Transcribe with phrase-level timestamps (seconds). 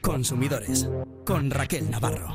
[0.00, 0.88] Consumidores
[1.24, 2.28] con Raquel Navarro.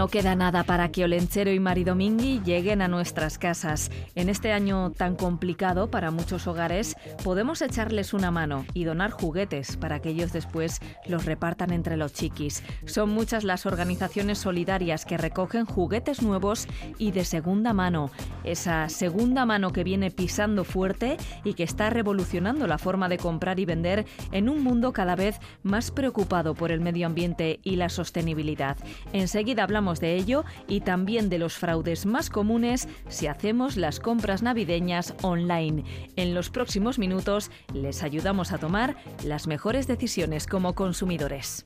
[0.00, 3.90] No queda nada para que Olenchero y Maridomingui lleguen a nuestras casas.
[4.14, 9.76] En este año tan complicado para muchos hogares, podemos echarles una mano y donar juguetes
[9.76, 12.62] para que ellos después los repartan entre los chiquis.
[12.86, 18.10] Son muchas las organizaciones solidarias que recogen juguetes nuevos y de segunda mano.
[18.42, 23.60] Esa segunda mano que viene pisando fuerte y que está revolucionando la forma de comprar
[23.60, 27.90] y vender en un mundo cada vez más preocupado por el medio ambiente y la
[27.90, 28.78] sostenibilidad.
[29.12, 34.42] Enseguida hablamos de ello y también de los fraudes más comunes si hacemos las compras
[34.42, 35.82] navideñas online.
[36.14, 38.94] En los próximos minutos les ayudamos a tomar
[39.24, 41.64] las mejores decisiones como consumidores.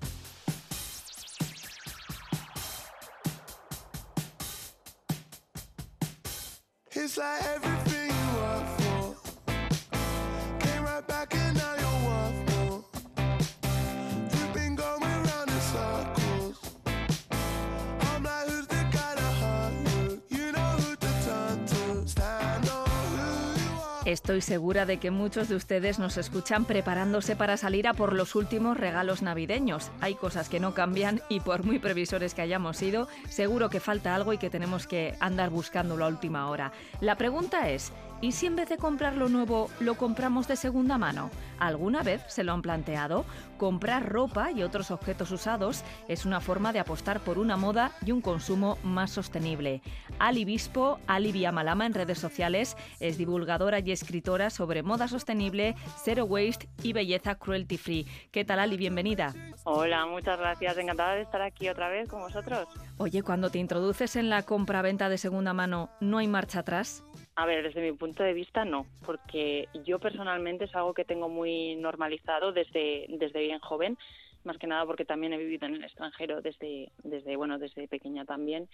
[24.15, 28.37] Estoy segura de que muchos de ustedes nos escuchan preparándose para salir a por los
[28.37, 29.91] últimos regalos navideños.
[30.01, 34.15] Hay cosas que no cambian y por muy previsores que hayamos sido, seguro que falta
[34.15, 36.71] algo y que tenemos que andar buscándolo a última hora.
[37.01, 37.91] La pregunta es,
[38.25, 41.31] ¿y si en vez de comprar lo nuevo lo compramos de segunda mano?
[41.59, 43.27] ¿Alguna vez se lo han planteado?
[43.59, 48.13] Comprar ropa y otros objetos usados es una forma de apostar por una moda y
[48.13, 49.83] un consumo más sostenible.
[50.19, 56.25] Ali Bispo, Ali Viamalama en redes sociales, es divulgadora y escritora sobre moda sostenible, zero
[56.25, 58.07] waste y belleza cruelty free.
[58.31, 58.79] ¿Qué tal Ali?
[58.79, 59.35] Bienvenida.
[59.65, 60.79] Hola, muchas gracias.
[60.79, 62.69] Encantada de estar aquí otra vez con vosotros.
[62.97, 67.05] Oye, cuando te introduces en la compra-venta de segunda mano, ¿no hay marcha atrás?
[67.37, 71.29] A ver, desde mi punto de vista no, porque yo personalmente es algo que tengo
[71.29, 73.99] muy normalizado desde, desde bien joven,
[74.45, 78.25] más que nada porque también he vivido en el extranjero desde, desde, bueno, desde pequeña
[78.25, 78.69] también.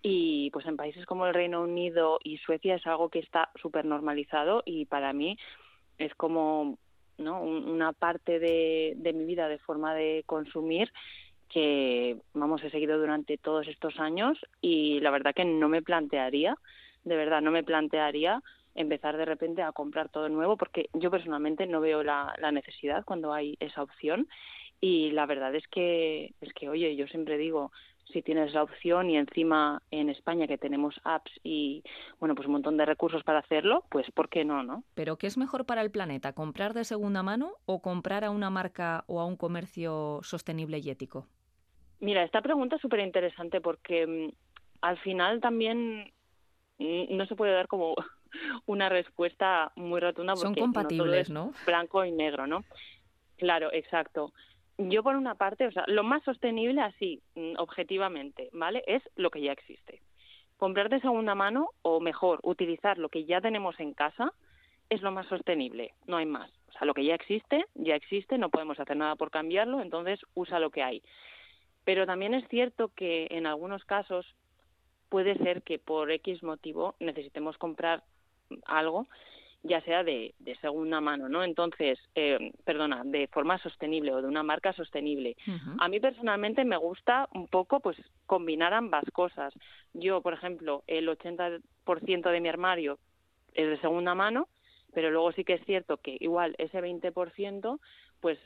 [0.00, 3.84] Y pues en países como el Reino Unido y Suecia es algo que está súper
[3.84, 5.36] normalizado y para mí
[5.98, 6.78] es como
[7.18, 7.42] ¿no?
[7.42, 10.92] una parte de, de mi vida de forma de consumir
[11.48, 16.56] que vamos he seguido durante todos estos años y la verdad que no me plantearía
[17.04, 18.42] de verdad no me plantearía
[18.74, 23.32] empezar de repente a comprar todo nuevo porque yo personalmente no veo la, necesidad cuando
[23.32, 24.28] hay esa opción.
[24.80, 27.72] Y la verdad es que es que oye yo siempre digo
[28.12, 31.82] si tienes la opción y encima en España que tenemos apps y
[32.20, 35.26] bueno pues un montón de recursos para hacerlo pues por qué no no pero qué
[35.26, 39.20] es mejor para el planeta comprar de segunda mano o comprar a una marca o
[39.20, 41.26] a un comercio sostenible y ético
[42.00, 44.32] mira esta pregunta es súper interesante porque mm,
[44.82, 46.12] al final también
[46.78, 47.94] no se puede dar como
[48.66, 52.64] una respuesta muy rotunda porque son compatibles, no, Blanco y negro, ¿no?
[53.36, 54.32] Claro, exacto.
[54.76, 58.82] Yo por una parte, o sea, lo más sostenible así, mm, objetivamente, ¿vale?
[58.86, 60.02] Es lo que ya existe.
[60.56, 64.32] Comprar de segunda mano o mejor, utilizar lo que ya tenemos en casa
[64.90, 66.50] es lo más sostenible, no hay más.
[66.68, 70.20] O sea, lo que ya existe, ya existe, no podemos hacer nada por cambiarlo, entonces
[70.34, 71.02] usa lo que hay.
[71.84, 74.26] Pero también es cierto que en algunos casos
[75.14, 78.02] puede ser que por X motivo necesitemos comprar
[78.66, 79.06] algo
[79.62, 81.44] ya sea de, segunda mano, ¿no?
[81.44, 85.36] Entonces, eh, perdona, de forma sostenible o de una marca sostenible.
[85.78, 89.54] A mí personalmente me gusta un poco, pues, combinar ambas cosas.
[89.92, 92.98] Yo, por ejemplo, el 80% de mi armario
[93.52, 94.48] es de segunda mano,
[94.94, 97.78] pero luego sí que es cierto que igual ese 20%,
[98.20, 98.40] pues,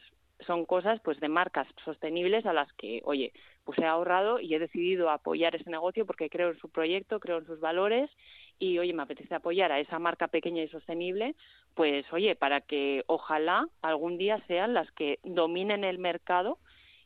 [0.47, 3.33] son cosas pues de marcas sostenibles a las que, oye,
[3.65, 7.39] pues he ahorrado y he decidido apoyar ese negocio porque creo en su proyecto, creo
[7.39, 8.11] en sus valores
[8.59, 11.35] y, oye, me apetece apoyar a esa marca pequeña y sostenible,
[11.75, 16.59] pues, oye, para que ojalá algún día sean las que dominen el mercado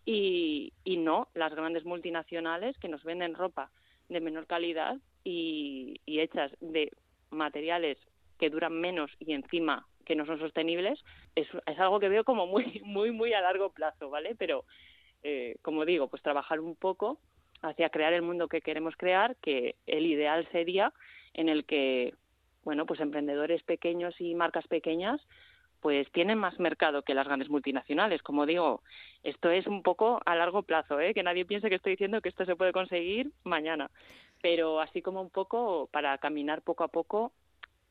[0.05, 3.71] y, y no las grandes multinacionales que nos venden ropa
[4.09, 6.91] de menor calidad y, y hechas de
[7.31, 7.99] materiales
[8.39, 11.03] que duran menos y encima que no son sostenibles,
[11.35, 14.35] es, es algo que veo como muy, muy, muy a largo plazo, ¿vale?
[14.37, 14.65] Pero,
[15.23, 17.19] eh, como digo, pues trabajar un poco
[17.63, 20.93] hacia crear el mundo que queremos crear, que el ideal sería
[21.35, 22.15] en el que,
[22.65, 25.21] bueno, pues emprendedores pequeños y marcas pequeñas
[25.83, 28.23] pues tienen más mercado que las grandes multinacionales.
[28.23, 28.83] Como digo,
[29.25, 31.13] esto es un poco a largo plazo, ¿eh?
[31.13, 33.91] que nadie piense que estoy diciendo que esto se puede conseguir mañana,
[34.41, 37.33] pero así como un poco para caminar poco a poco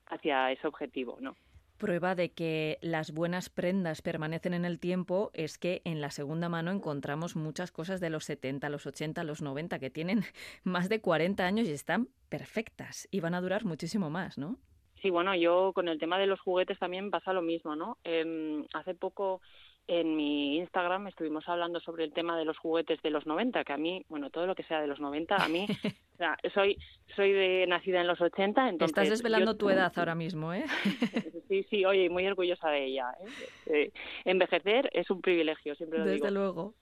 [0.08, 1.36] hacia ese objetivo, ¿no?
[1.82, 6.48] Prueba de que las buenas prendas permanecen en el tiempo es que en la segunda
[6.48, 10.22] mano encontramos muchas cosas de los 70, los 80, los 90 que tienen
[10.64, 14.60] más de 40 años y están perfectas y van a durar muchísimo más, ¿no?
[15.02, 17.98] Sí, bueno, yo con el tema de los juguetes también pasa lo mismo, ¿no?
[18.04, 19.42] Eh, hace poco
[19.88, 23.74] en mi Instagram estuvimos hablando sobre el tema de los juguetes de los 90, que
[23.74, 25.68] a mí, bueno, todo lo que sea de los 90, a mí,
[26.14, 26.78] o sea, soy,
[27.16, 28.98] soy de nacida en los 80, entonces...
[28.98, 30.66] Estás desvelando tu edad ahora mismo, ¿eh?
[31.48, 33.14] sí, sí, oye, muy orgullosa de ella.
[33.20, 33.28] ¿eh?
[33.68, 33.92] Eh,
[34.26, 36.26] envejecer es un privilegio, siempre lo digo.
[36.26, 36.74] Desde luego.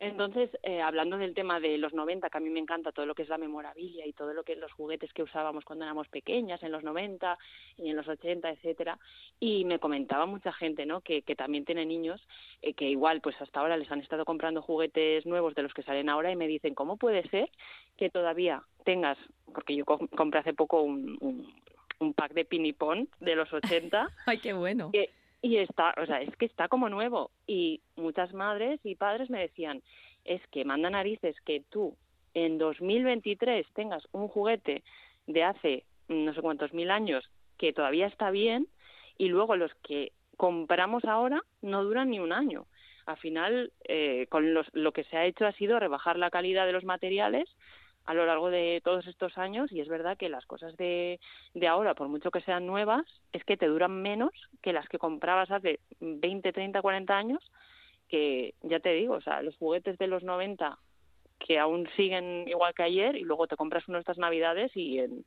[0.00, 3.16] Entonces, eh, hablando del tema de los 90, que a mí me encanta todo lo
[3.16, 6.62] que es la memorabilia y todo lo que los juguetes que usábamos cuando éramos pequeñas,
[6.62, 7.36] en los 90
[7.78, 8.98] y en los 80, etcétera,
[9.40, 11.00] y me comentaba mucha gente, ¿no?
[11.00, 12.20] Que, que también tiene niños
[12.62, 15.82] eh, que igual, pues hasta ahora les han estado comprando juguetes nuevos de los que
[15.82, 17.50] salen ahora y me dicen, ¿cómo puede ser
[17.96, 19.18] que todavía tengas,
[19.52, 21.18] porque yo compré hace poco un,
[21.98, 24.08] un, pack de pinipón de los 80.
[24.26, 24.90] ¡Ay, qué bueno!
[25.42, 27.30] Y está, o sea, es que está como nuevo.
[27.46, 29.82] Y muchas madres y padres me decían,
[30.24, 31.96] es que manda narices que tú
[32.34, 34.82] en 2023 tengas un juguete
[35.26, 38.66] de hace no sé cuántos mil años que todavía está bien
[39.18, 42.66] y luego los que compramos ahora no duran ni un año.
[43.06, 46.66] Al final, eh, con los, lo que se ha hecho ha sido rebajar la calidad
[46.66, 47.48] de los materiales
[48.08, 51.20] a lo largo de todos estos años y es verdad que las cosas de,
[51.52, 54.32] de ahora, por mucho que sean nuevas, es que te duran menos
[54.62, 57.52] que las que comprabas hace 20, 30, 40 años,
[58.08, 60.78] que ya te digo, o sea, los juguetes de los 90
[61.38, 65.26] que aún siguen igual que ayer y luego te compras uno estas navidades y en,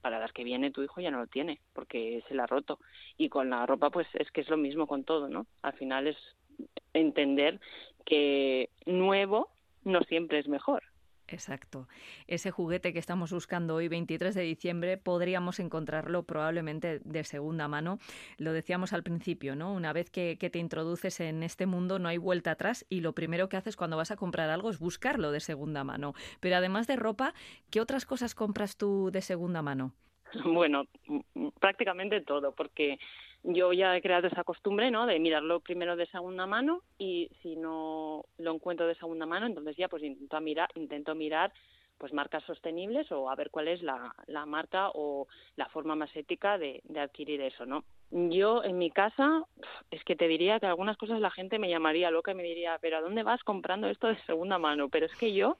[0.00, 2.78] para las que viene tu hijo ya no lo tiene porque se la ha roto.
[3.18, 6.06] Y con la ropa pues es que es lo mismo con todo no al final
[6.06, 6.16] es
[6.94, 7.60] entender
[8.06, 9.50] que nuevo
[9.84, 10.82] no siempre es mejor
[11.32, 11.88] Exacto.
[12.26, 17.98] Ese juguete que estamos buscando hoy, 23 de diciembre, podríamos encontrarlo probablemente de segunda mano.
[18.38, 19.72] Lo decíamos al principio, ¿no?
[19.72, 23.48] Una vez que, te introduces en este mundo no hay vuelta atrás y lo primero
[23.48, 26.14] que haces cuando vas a comprar algo es buscarlo de segunda mano.
[26.40, 27.32] Pero además de ropa,
[27.70, 29.92] ¿qué otras cosas compras tú de segunda mano?
[30.44, 30.84] Bueno,
[31.60, 32.98] prácticamente todo, porque
[33.44, 35.06] yo ya he creado esa costumbre, ¿no?
[35.06, 39.76] De mirarlo primero de segunda mano y si no lo encuentro de segunda mano, entonces
[39.76, 41.52] ya pues intento mirar, intento mirar
[41.98, 46.14] pues marcas sostenibles o a ver cuál es la, la marca o la forma más
[46.16, 47.84] ética de, de adquirir eso, ¿no?
[48.10, 49.44] Yo en mi casa
[49.90, 52.78] es que te diría que algunas cosas la gente me llamaría loca y me diría,
[52.80, 54.88] pero ¿a dónde vas comprando esto de segunda mano?
[54.88, 55.58] Pero es que yo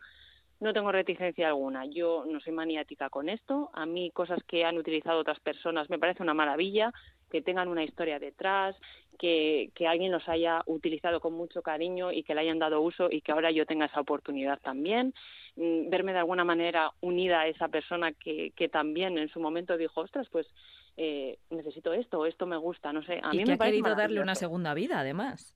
[0.62, 1.86] no tengo reticencia alguna.
[1.86, 3.70] Yo no soy maniática con esto.
[3.72, 6.92] A mí cosas que han utilizado otras personas me parece una maravilla
[7.32, 8.76] que tengan una historia detrás,
[9.18, 13.08] que, que alguien los haya utilizado con mucho cariño y que le hayan dado uso
[13.10, 15.14] y que ahora yo tenga esa oportunidad también.
[15.56, 19.78] Mm, verme de alguna manera unida a esa persona que, que también en su momento
[19.78, 20.46] dijo, ostras, pues
[20.98, 23.18] eh, necesito esto, esto me gusta, no sé.
[23.22, 25.54] A y mí que me ha querido darle una segunda vida, además.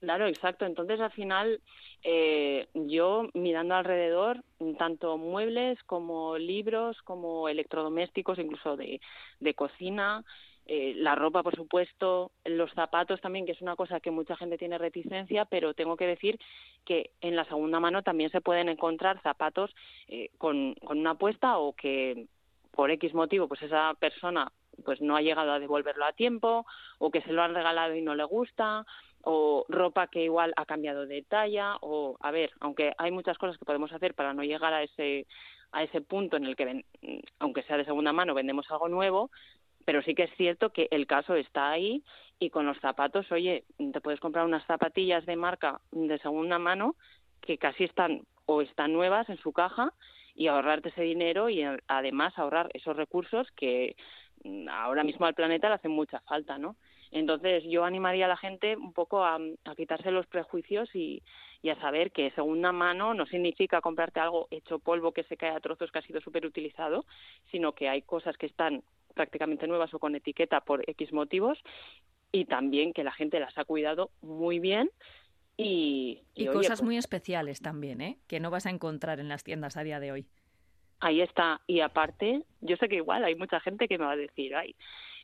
[0.00, 0.66] Claro, exacto.
[0.66, 1.60] Entonces, al final,
[2.02, 4.42] eh, yo mirando alrededor,
[4.78, 9.00] tanto muebles como libros, como electrodomésticos, incluso de,
[9.40, 10.24] de cocina,
[10.66, 14.56] eh, la ropa, por supuesto, los zapatos también, que es una cosa que mucha gente
[14.56, 16.38] tiene reticencia, pero tengo que decir
[16.84, 19.74] que en la segunda mano también se pueden encontrar zapatos
[20.08, 22.26] eh, con, con una apuesta o que
[22.70, 24.50] por X motivo, pues esa persona
[24.84, 26.66] pues no ha llegado a devolverlo a tiempo
[26.98, 28.84] o que se lo han regalado y no le gusta
[29.22, 33.56] o ropa que igual ha cambiado de talla o a ver aunque hay muchas cosas
[33.56, 35.26] que podemos hacer para no llegar a ese
[35.72, 36.84] a ese punto en el que
[37.38, 39.30] aunque sea de segunda mano vendemos algo nuevo
[39.84, 42.02] pero sí que es cierto que el caso está ahí
[42.38, 46.96] y con los zapatos, oye, te puedes comprar unas zapatillas de marca de segunda mano
[47.40, 49.92] que casi están o están nuevas en su caja
[50.34, 53.96] y ahorrarte ese dinero y además ahorrar esos recursos que
[54.42, 56.76] mm, ahora mismo al planeta le hacen mucha falta, ¿no?
[57.12, 61.22] Entonces yo animaría a la gente un poco a, a quitarse los prejuicios y,
[61.62, 65.50] y, a saber que segunda mano no significa comprarte algo hecho polvo que se cae
[65.50, 67.04] a trozos que ha sido súper utilizado,
[67.52, 68.82] sino que hay cosas que están
[69.14, 71.58] prácticamente nuevas o con etiqueta por X motivos
[72.32, 74.90] y también que la gente las ha cuidado muy bien
[75.56, 78.18] y, y, cosas pues muy especiales también, ¿eh?
[78.26, 80.26] que no vas a encontrar en las tiendas a día de hoy.
[81.00, 81.60] Ahí está.
[81.66, 84.74] Y aparte, yo sé que igual hay mucha gente que me va a decir, ay,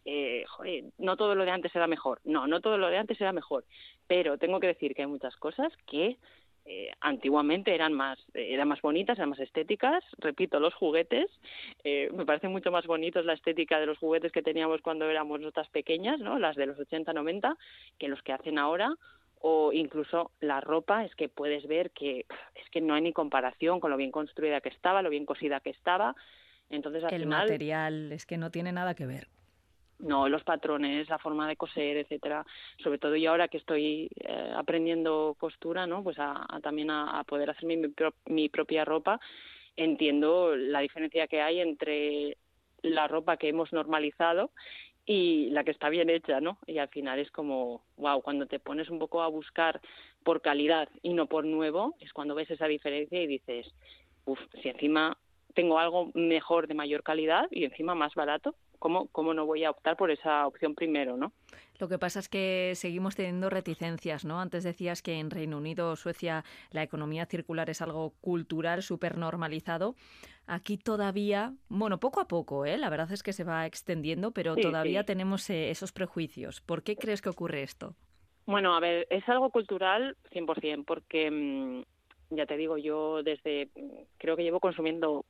[0.05, 2.21] eh, joder, no todo lo de antes era mejor.
[2.25, 3.65] No, no todo lo de antes era mejor.
[4.07, 6.17] Pero tengo que decir que hay muchas cosas que
[6.67, 10.05] eh, antiguamente eran más eran más bonitas, eran más estéticas.
[10.19, 11.31] Repito, los juguetes
[11.85, 15.41] eh, me parece mucho más bonitos la estética de los juguetes que teníamos cuando éramos
[15.41, 16.39] nosotras pequeñas, ¿no?
[16.39, 17.57] Las de los 80, 90,
[17.99, 18.95] que los que hacen ahora
[19.41, 23.81] o incluso la ropa es que puedes ver que es que no hay ni comparación
[23.81, 26.15] con lo bien construida que estaba, lo bien cosida que estaba.
[26.69, 29.29] Entonces al el final, material es que no tiene nada que ver.
[30.01, 32.45] No, los patrones, la forma de coser, etcétera.
[32.83, 36.03] Sobre todo yo ahora que estoy eh, aprendiendo costura, ¿no?
[36.03, 37.77] Pues a, a también a, poder hacer mi,
[38.27, 39.21] mi, propia ropa,
[39.77, 42.39] entiendo la diferencia que hay entre
[42.83, 44.53] la ropa que hemos normalizado
[45.05, 46.59] y la que está bien hecha, ¿no?
[46.67, 49.81] Y al final es como, wow, cuando te pones un poco a buscar
[50.23, 53.67] por calidad y no por nuevo, es cuando ves esa diferencia y dices,
[54.25, 55.19] uff, si encima
[55.55, 59.71] tengo algo mejor de mayor calidad y encima más barato, ¿cómo, ¿cómo no voy a
[59.71, 61.33] optar por esa opción primero, no?
[61.79, 64.41] Lo que pasa es que seguimos teniendo reticencias, ¿no?
[64.41, 69.17] Antes decías que en Reino Unido o Suecia la economía circular es algo cultural súper
[69.17, 69.95] normalizado.
[70.47, 72.77] Aquí todavía, bueno, poco a poco, ¿eh?
[72.77, 76.61] La verdad es que se va extendiendo, pero todavía tenemos eh, esos prejuicios.
[76.61, 77.95] ¿Por qué crees que ocurre esto?
[78.47, 83.69] Bueno, a ver, es algo cultural 100%, porque mm, ya te digo, yo desde,
[84.19, 85.25] creo que llevo consumiendo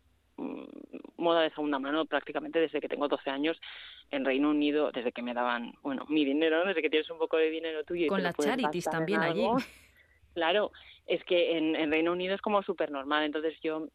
[1.16, 3.60] moda de segunda mano prácticamente desde que tengo 12 años
[4.10, 7.36] en Reino Unido, desde que me daban, bueno, mi dinero, desde que tienes un poco
[7.36, 8.08] de dinero tuyo.
[8.08, 9.46] Con las charities también allí.
[10.32, 10.70] Claro,
[11.08, 13.88] es que en, en Reino Unido es como súper normal, entonces yo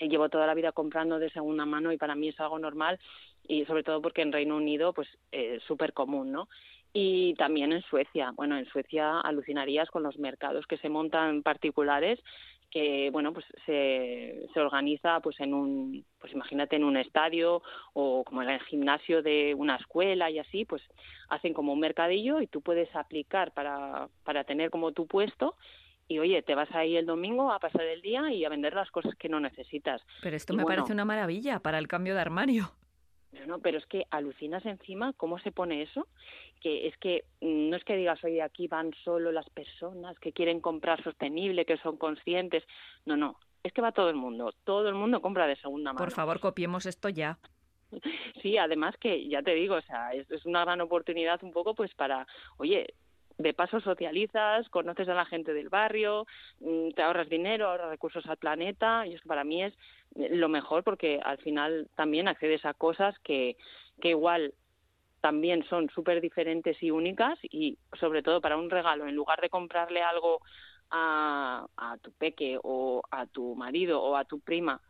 [0.00, 2.98] llevo toda la vida comprando de segunda mano y para mí es algo normal
[3.46, 6.48] y sobre todo porque en Reino Unido pues es súper común, ¿no?
[6.92, 8.32] Y también en Suecia.
[8.36, 12.20] Bueno, en Suecia alucinarías con los mercados que se montan particulares
[12.74, 17.62] que bueno pues se, se organiza pues en un pues imagínate en un estadio
[17.92, 20.82] o como en el gimnasio de una escuela y así pues
[21.28, 25.54] hacen como un mercadillo y tú puedes aplicar para para tener como tu puesto
[26.06, 28.90] y oye, te vas ahí el domingo a pasar el día y a vender las
[28.90, 30.02] cosas que no necesitas.
[30.22, 32.72] Pero esto me parece una maravilla para el cambio de armario.
[33.46, 36.06] No, pero es que alucinas encima cómo se pone eso,
[36.60, 40.32] que es que mm, no es que digas, oye, aquí van solo las personas que
[40.32, 42.64] quieren comprar sostenible, que son conscientes,
[43.04, 46.04] no, no, es que va todo el mundo, todo el mundo compra de segunda mano.
[46.04, 47.38] Por favor, copiemos esto ya.
[48.42, 51.74] Sí, además que ya te digo, o sea, es, es una gran oportunidad un poco
[51.74, 52.26] pues para,
[52.58, 52.94] oye,
[53.38, 56.26] de paso socializas, conoces a la gente del barrio,
[56.60, 59.74] mm, te ahorras dinero, ahorras recursos al planeta, y es que para mí es
[60.14, 63.56] lo mejor porque al final también accedes a cosas que,
[64.00, 64.54] que igual
[65.20, 69.48] también son súper diferentes y únicas y sobre todo para un regalo, en lugar de
[69.48, 70.40] comprarle algo
[70.90, 74.80] a, a tu peque o a tu marido o a tu prima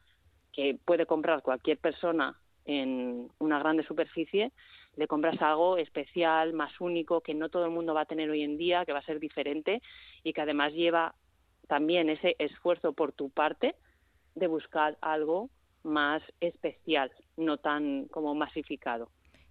[0.53, 4.53] que puede comprar cualquier persona en una grande superficie,
[4.97, 8.43] le compras algo especial, más único, que no todo el mundo va a tener hoy
[8.43, 9.83] en día, que va a ser diferente
[10.23, 11.15] y que además lleva
[11.69, 13.75] también ese esfuerzo por tu parte
[14.35, 15.51] de buscar algo
[15.83, 19.11] más especial, no tan como masificado.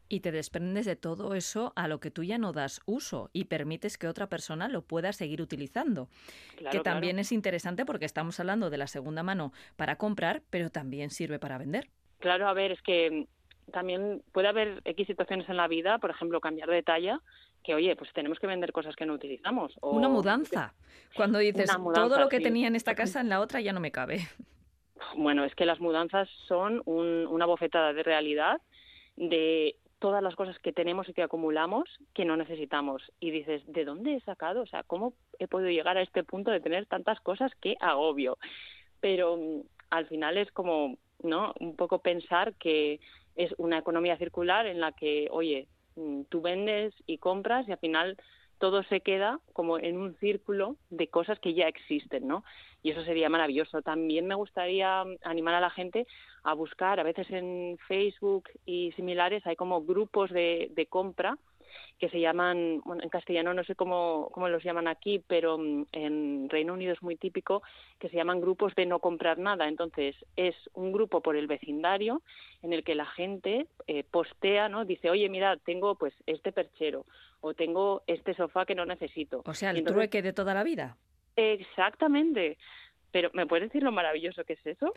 [0.09, 3.45] Y te desprendes de todo eso a lo que tú ya no das uso y
[3.45, 6.09] permites que otra persona lo pueda seguir utilizando.
[6.71, 11.09] que también es interesante porque estamos hablando de la segunda mano para comprar, pero también
[11.09, 11.89] sirve para vender.
[12.19, 13.27] Claro, a ver, es que
[13.71, 17.21] también puede haber X situaciones en la vida, por ejemplo, cambiar de talla,
[17.63, 19.73] que oye, pues tenemos que vender cosas que no utilizamos.
[19.81, 20.73] O, una mudanza.
[21.15, 23.91] Cuando dices, todo lo que tenía en esta casa, en la otra ya no me
[23.91, 24.19] cabe.
[25.17, 28.61] Bueno, es que las mudanzas son una bofetada de realidad
[29.17, 33.03] de todas las cosas que tenemos y que acumulamos que no necesitamos.
[33.19, 34.61] Y dices, ¿de dónde he sacado?
[34.61, 38.37] O sea, ¿cómo he podido llegar a este punto de tener tantas cosas que agobio?
[38.99, 41.53] Pero mm, al final es como, ¿no?
[41.59, 42.99] Un poco pensar que
[43.35, 47.79] es una economía circular en la que, oye, mm, tú vendes y compras y al
[47.79, 48.17] final
[48.59, 52.43] todo se queda como en un círculo de cosas que ya existen, ¿no?
[52.81, 53.81] Y eso sería maravilloso.
[53.81, 56.07] También me gustaría animar a la gente
[56.43, 61.37] a buscar, a veces en Facebook y similares, hay como grupos de, de compra
[61.99, 65.85] que se llaman, bueno, en castellano no sé cómo, cómo los llaman aquí, pero mm,
[65.91, 67.63] en Reino Unido es muy típico,
[67.99, 69.67] que se llaman grupos de no comprar nada.
[69.67, 72.21] Entonces, es un grupo por el vecindario
[72.61, 74.85] en el que la gente eh, postea, ¿no?
[74.85, 77.05] Dice, oye, mira, tengo pues este perchero
[77.41, 79.41] o tengo este sofá que no necesito.
[79.45, 80.97] O sea, el trueque de toda la vida.
[81.35, 82.57] Exactamente.
[83.11, 84.93] Pero ¿me puedes decir lo maravilloso que es eso?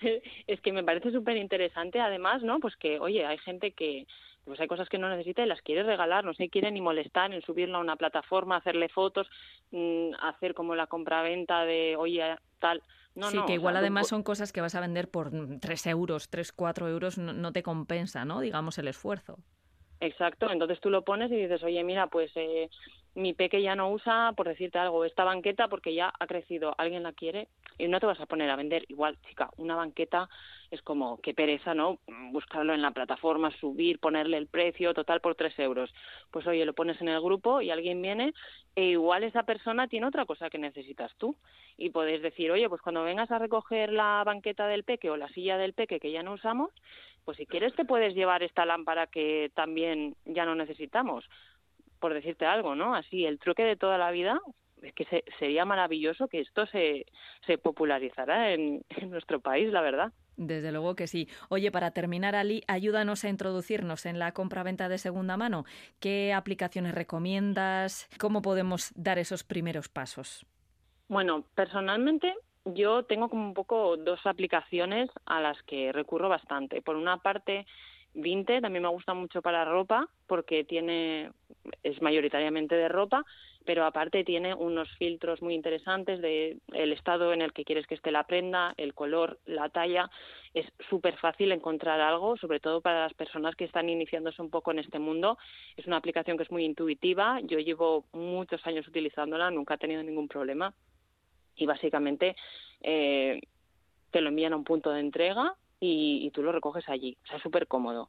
[0.46, 2.60] es que me parece súper interesante, además, ¿no?
[2.60, 4.06] Pues que, oye, hay gente que,
[4.46, 7.34] pues hay cosas que no necesita y las quiere regalar, no se quiere ni molestar
[7.34, 9.28] en subirla a una plataforma, hacerle fotos,
[9.72, 12.22] mm, hacer como la compraventa de, oye,
[12.60, 12.80] tal.
[13.16, 16.52] No, sí, que igual además son cosas que vas a vender por 3 euros, 3,
[16.52, 18.40] 4 euros, no, te compensa, ¿no?
[18.40, 19.38] Digamos, el esfuerzo.
[20.00, 22.68] Exacto, entonces tú lo pones y dices, oye, mira, pues eh,
[23.16, 27.02] mi peque ya no usa, por decirte algo, esta banqueta porque ya ha crecido, alguien
[27.02, 28.84] la quiere y no te vas a poner a vender.
[28.88, 30.28] Igual, chica, una banqueta
[30.70, 31.98] es como, qué pereza, ¿no?
[32.30, 35.92] Buscarlo en la plataforma, subir, ponerle el precio, total por tres euros.
[36.30, 38.34] Pues oye, lo pones en el grupo y alguien viene
[38.74, 41.36] e igual esa persona tiene otra cosa que necesitas tú.
[41.78, 45.28] Y podéis decir, oye, pues cuando vengas a recoger la banqueta del peque o la
[45.30, 46.70] silla del peque que ya no usamos,
[47.24, 51.24] pues si quieres te puedes llevar esta lámpara que también ya no necesitamos
[52.06, 52.94] por decirte algo, ¿no?
[52.94, 54.40] Así, el truque de toda la vida,
[54.80, 57.04] es que sería maravilloso que esto se,
[57.44, 60.12] se popularizara en, en nuestro país, la verdad.
[60.36, 61.26] Desde luego que sí.
[61.48, 65.64] Oye, para terminar, Ali, ayúdanos a introducirnos en la compra-venta de segunda mano.
[65.98, 68.08] ¿Qué aplicaciones recomiendas?
[68.20, 70.46] ¿Cómo podemos dar esos primeros pasos?
[71.08, 72.32] Bueno, personalmente
[72.66, 76.82] yo tengo como un poco dos aplicaciones a las que recurro bastante.
[76.82, 77.66] Por una parte,
[78.18, 81.30] Vinted también me gusta mucho para ropa porque tiene
[81.82, 83.26] es mayoritariamente de ropa,
[83.66, 87.94] pero aparte tiene unos filtros muy interesantes de el estado en el que quieres que
[87.94, 90.10] esté la prenda, el color, la talla.
[90.54, 94.70] Es súper fácil encontrar algo, sobre todo para las personas que están iniciándose un poco
[94.70, 95.36] en este mundo.
[95.76, 97.40] Es una aplicación que es muy intuitiva.
[97.42, 100.72] Yo llevo muchos años utilizándola, nunca he tenido ningún problema
[101.54, 102.34] y básicamente
[102.80, 103.42] eh,
[104.10, 107.16] te lo envían a un punto de entrega y, tú lo recoges allí.
[107.24, 108.08] O sea, es súper cómodo.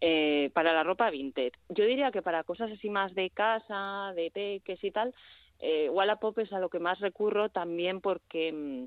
[0.00, 1.52] Eh, para la ropa vintage.
[1.68, 5.12] Yo diría que para cosas así más de casa, de peques y tal,
[5.58, 8.84] eh, Wallapop es a lo que más recurro también porque mm,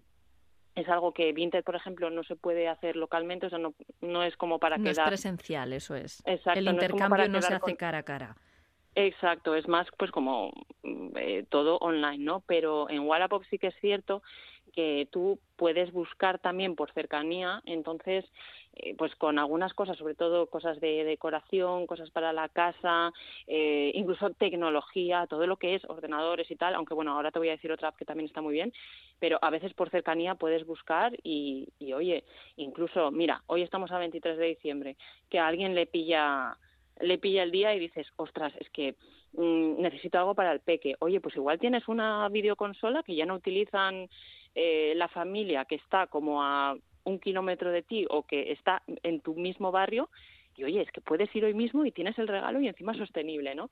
[0.75, 4.23] es algo que Vinted, por ejemplo, no se puede hacer localmente, o sea, no, no
[4.23, 5.07] es como para no quedar...
[5.07, 6.23] es presencial, eso es.
[6.25, 8.37] Exacto, El intercambio no, se hace cara a cara.
[8.95, 10.51] Exacto, es más pues como
[11.15, 12.41] eh, todo online, ¿no?
[12.45, 14.21] Pero en Wallapop sí que es cierto
[14.71, 18.25] que tú puedes buscar también por cercanía, entonces
[18.73, 23.11] eh, pues con algunas cosas, sobre todo cosas de decoración, cosas para la casa,
[23.47, 27.49] eh, incluso tecnología, todo lo que es ordenadores y tal, aunque bueno, ahora te voy
[27.49, 28.73] a decir otra app que también está muy bien,
[29.19, 32.23] pero a veces por cercanía puedes buscar y, y oye,
[32.55, 34.97] incluso, mira, hoy estamos a 23 de diciembre,
[35.29, 36.57] que a alguien le pilla
[36.99, 38.95] le pilla el día y dices, ostras, es que
[39.33, 40.95] mm, necesito algo para el peque.
[40.99, 44.09] Oye, pues igual tienes una videoconsola que ya no utilizan
[44.55, 49.21] eh, la familia que está como a un kilómetro de ti o que está en
[49.21, 50.09] tu mismo barrio
[50.55, 53.55] y oye, es que puedes ir hoy mismo y tienes el regalo y encima sostenible,
[53.55, 53.69] ¿no?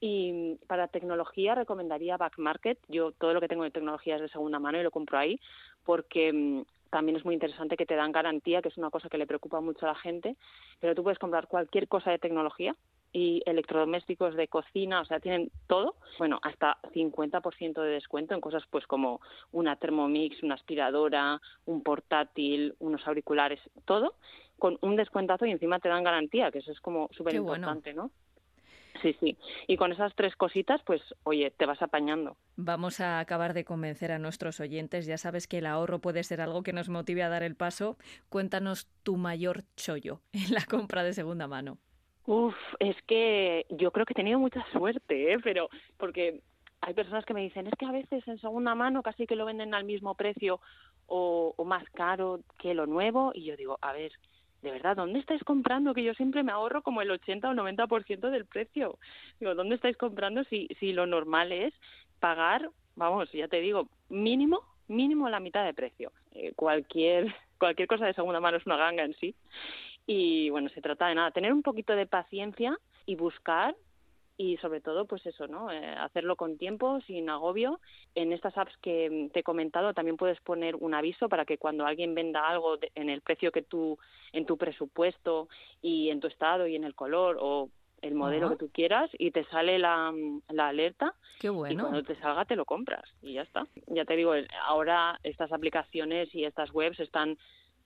[0.00, 2.78] Y para tecnología recomendaría Back Market.
[2.88, 5.40] Yo todo lo que tengo de tecnología es de segunda mano y lo compro ahí
[5.84, 9.18] porque mm, también es muy interesante que te dan garantía, que es una cosa que
[9.18, 10.36] le preocupa mucho a la gente,
[10.80, 12.74] pero tú puedes comprar cualquier cosa de tecnología
[13.12, 18.62] y electrodomésticos de cocina, o sea, tienen todo, bueno, hasta 50% de descuento en cosas
[18.70, 19.20] pues como
[19.52, 24.14] una Thermomix, una aspiradora, un portátil, unos auriculares, todo
[24.58, 28.10] con un descuentazo y encima te dan garantía, que eso es como súper importante, ¿no?
[29.02, 29.36] Sí, sí.
[29.66, 32.38] Y con esas tres cositas, pues, oye, te vas apañando.
[32.56, 35.04] Vamos a acabar de convencer a nuestros oyentes.
[35.04, 37.98] Ya sabes que el ahorro puede ser algo que nos motive a dar el paso.
[38.30, 41.78] Cuéntanos tu mayor chollo en la compra de segunda mano.
[42.26, 45.38] Uf, es que yo creo que he tenido mucha suerte, ¿eh?
[45.42, 46.40] pero porque
[46.80, 49.46] hay personas que me dicen, es que a veces en segunda mano casi que lo
[49.46, 50.60] venden al mismo precio
[51.06, 53.30] o, o más caro que lo nuevo.
[53.34, 54.12] Y yo digo, a ver,
[54.62, 55.94] de verdad, ¿dónde estáis comprando?
[55.94, 58.98] Que yo siempre me ahorro como el 80 o 90% del precio.
[59.38, 61.72] Digo, ¿dónde estáis comprando si, si lo normal es
[62.18, 66.10] pagar, vamos, ya te digo, mínimo, mínimo la mitad de precio?
[66.32, 69.36] Eh, cualquier, cualquier cosa de segunda mano es una ganga en sí.
[70.06, 73.74] Y bueno, se trata de nada, tener un poquito de paciencia y buscar
[74.38, 77.80] y sobre todo pues eso no eh, hacerlo con tiempo sin agobio
[78.14, 81.86] en estas apps que te he comentado también puedes poner un aviso para que cuando
[81.86, 83.98] alguien venda algo en el precio que tú
[84.32, 85.48] en tu presupuesto
[85.80, 87.70] y en tu estado y en el color o
[88.02, 90.12] el modelo que tú quieras y te sale la,
[90.50, 91.72] la alerta Qué bueno.
[91.72, 93.66] y cuando te salga te lo compras y ya está.
[93.86, 97.38] Ya te digo, ahora estas aplicaciones y estas webs están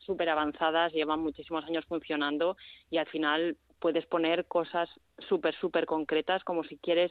[0.04, 2.56] súper avanzadas, llevan muchísimos años funcionando
[2.90, 4.88] y al final puedes poner cosas
[5.28, 7.10] súper, súper concretas, como si quieres,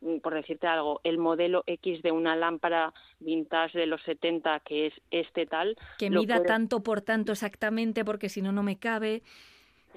[0.00, 4.86] mm, por decirte algo, el modelo X de una lámpara vintage de los 70, que
[4.86, 5.76] es este tal.
[5.98, 9.22] Que mida tanto por tanto exactamente, porque si no, no me cabe.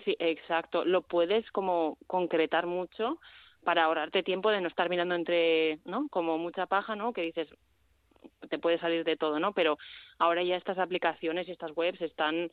[0.06, 0.86] Sí, exacto.
[0.86, 3.20] Lo puedes como concretar mucho
[3.64, 6.08] para ahorrarte tiempo de no estar mirando entre, ¿no?
[6.10, 7.12] Como mucha paja, ¿no?
[7.14, 7.50] Que dices,
[8.50, 9.54] te puede salir de todo, ¿no?
[9.54, 9.78] Pero
[10.18, 12.50] ahora ya estas aplicaciones y estas webs están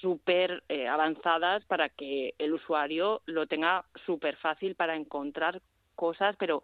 [0.00, 5.62] súper eh, avanzadas para que el usuario lo tenga súper fácil para encontrar
[5.94, 6.62] cosas, pero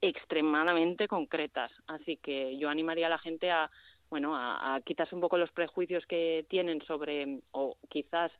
[0.00, 1.70] extremadamente concretas.
[1.86, 3.70] Así que yo animaría a la gente a,
[4.10, 8.30] bueno, a, quitarse un poco los prejuicios que tienen sobre, o quizás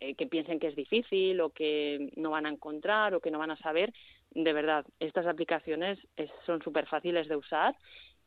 [0.00, 3.38] eh, que piensen que es difícil o que no van a encontrar o que no
[3.38, 3.92] van a saber.
[4.30, 5.98] De verdad, estas aplicaciones
[6.46, 7.76] son súper fáciles de usar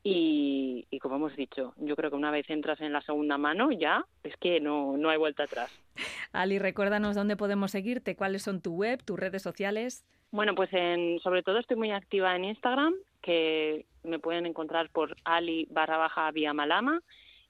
[0.10, 4.06] y, como hemos dicho, yo creo que una vez entras en la segunda mano ya
[4.24, 5.70] es que no, no hay vuelta atrás.
[6.32, 10.06] Ali, recuérdanos dónde podemos seguirte, cuáles son tu web, tus redes sociales.
[10.32, 15.17] Bueno, pues en, sobre todo estoy muy activa en Instagram, que me pueden encontrar por
[15.26, 17.02] ali barra baja vía malama,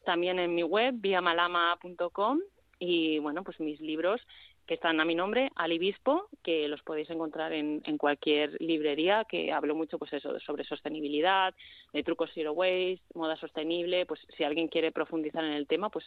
[0.04, 2.40] también en mi web viamalama.com
[2.80, 4.20] y bueno, pues mis libros
[4.68, 9.74] que están a mi nombre, Alibispo, que los podéis encontrar en, cualquier librería, que hablo
[9.74, 11.56] mucho pues eso, sobre sostenibilidad,
[11.94, 16.06] de trucos zero waste, moda sostenible, pues si alguien quiere profundizar en el tema, pues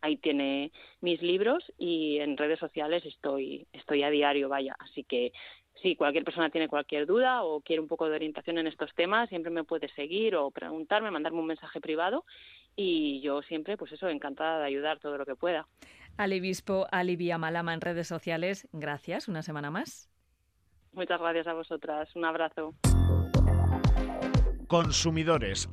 [0.00, 5.32] ahí tiene mis libros y en redes sociales estoy, estoy a diario, vaya, así que
[5.82, 9.28] si cualquier persona tiene cualquier duda o quiere un poco de orientación en estos temas,
[9.28, 12.24] siempre me puede seguir o preguntarme, mandarme un mensaje privado
[12.74, 15.66] y yo siempre, pues eso, encantada de ayudar todo lo que pueda.
[16.18, 20.10] Alibispo, Alivia Malama en redes sociales, gracias, una semana más.
[20.92, 22.74] Muchas gracias a vosotras, un abrazo.
[24.66, 25.70] Consumidores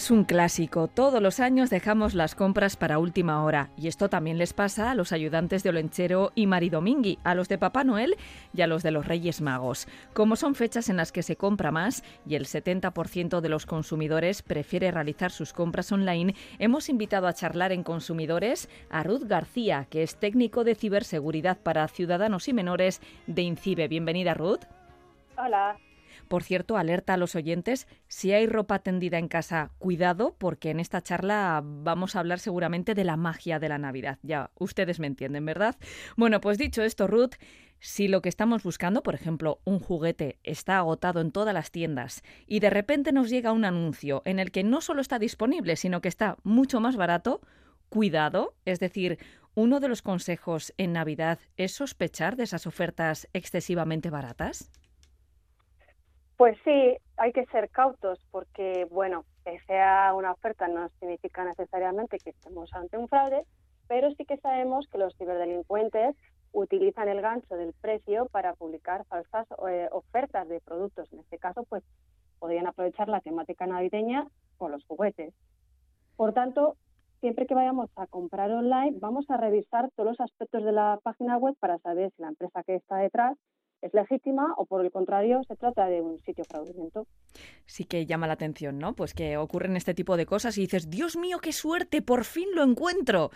[0.00, 0.88] Es un clásico.
[0.88, 3.68] Todos los años dejamos las compras para última hora.
[3.76, 7.58] Y esto también les pasa a los ayudantes de Olenchero y Maridomingui, a los de
[7.58, 8.16] Papá Noel
[8.54, 9.88] y a los de los Reyes Magos.
[10.14, 14.40] Como son fechas en las que se compra más y el 70% de los consumidores
[14.40, 20.02] prefiere realizar sus compras online, hemos invitado a charlar en Consumidores a Ruth García, que
[20.02, 23.86] es técnico de ciberseguridad para ciudadanos y menores de INCIBE.
[23.88, 24.64] Bienvenida, Ruth.
[25.36, 25.76] Hola.
[26.30, 30.78] Por cierto, alerta a los oyentes, si hay ropa tendida en casa, cuidado, porque en
[30.78, 34.20] esta charla vamos a hablar seguramente de la magia de la Navidad.
[34.22, 35.74] Ya, ustedes me entienden, ¿verdad?
[36.16, 37.34] Bueno, pues dicho esto, Ruth,
[37.80, 42.22] si lo que estamos buscando, por ejemplo, un juguete, está agotado en todas las tiendas
[42.46, 46.00] y de repente nos llega un anuncio en el que no solo está disponible, sino
[46.00, 47.40] que está mucho más barato,
[47.88, 49.18] cuidado, es decir,
[49.56, 54.70] uno de los consejos en Navidad es sospechar de esas ofertas excesivamente baratas.
[56.40, 62.16] Pues sí, hay que ser cautos porque, bueno, que sea una oferta no significa necesariamente
[62.18, 63.44] que estemos ante un fraude,
[63.88, 66.16] pero sí que sabemos que los ciberdelincuentes
[66.52, 71.12] utilizan el gancho del precio para publicar falsas eh, ofertas de productos.
[71.12, 71.84] En este caso, pues
[72.38, 74.26] podrían aprovechar la temática navideña
[74.56, 75.34] con los juguetes.
[76.16, 76.78] Por tanto,
[77.20, 81.36] siempre que vayamos a comprar online, vamos a revisar todos los aspectos de la página
[81.36, 83.36] web para saber si la empresa que está detrás
[83.82, 87.06] es legítima o por el contrario se trata de un sitio fraudulento.
[87.66, 88.94] Sí que llama la atención, ¿no?
[88.94, 92.48] Pues que ocurren este tipo de cosas y dices, Dios mío, qué suerte, por fin
[92.54, 93.30] lo encuentro.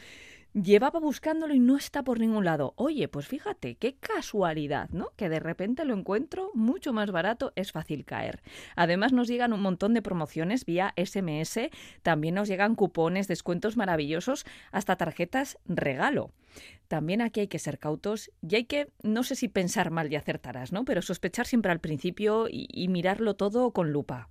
[0.54, 2.74] Llevaba buscándolo y no está por ningún lado.
[2.76, 5.08] Oye, pues fíjate, qué casualidad, ¿no?
[5.16, 8.40] Que de repente lo encuentro mucho más barato, es fácil caer.
[8.76, 11.70] Además nos llegan un montón de promociones vía SMS,
[12.02, 16.30] también nos llegan cupones, descuentos maravillosos, hasta tarjetas regalo.
[16.86, 20.14] También aquí hay que ser cautos y hay que, no sé si pensar mal y
[20.14, 20.84] acertarás, ¿no?
[20.84, 24.28] Pero sospechar siempre al principio y, mirarlo todo con lupa.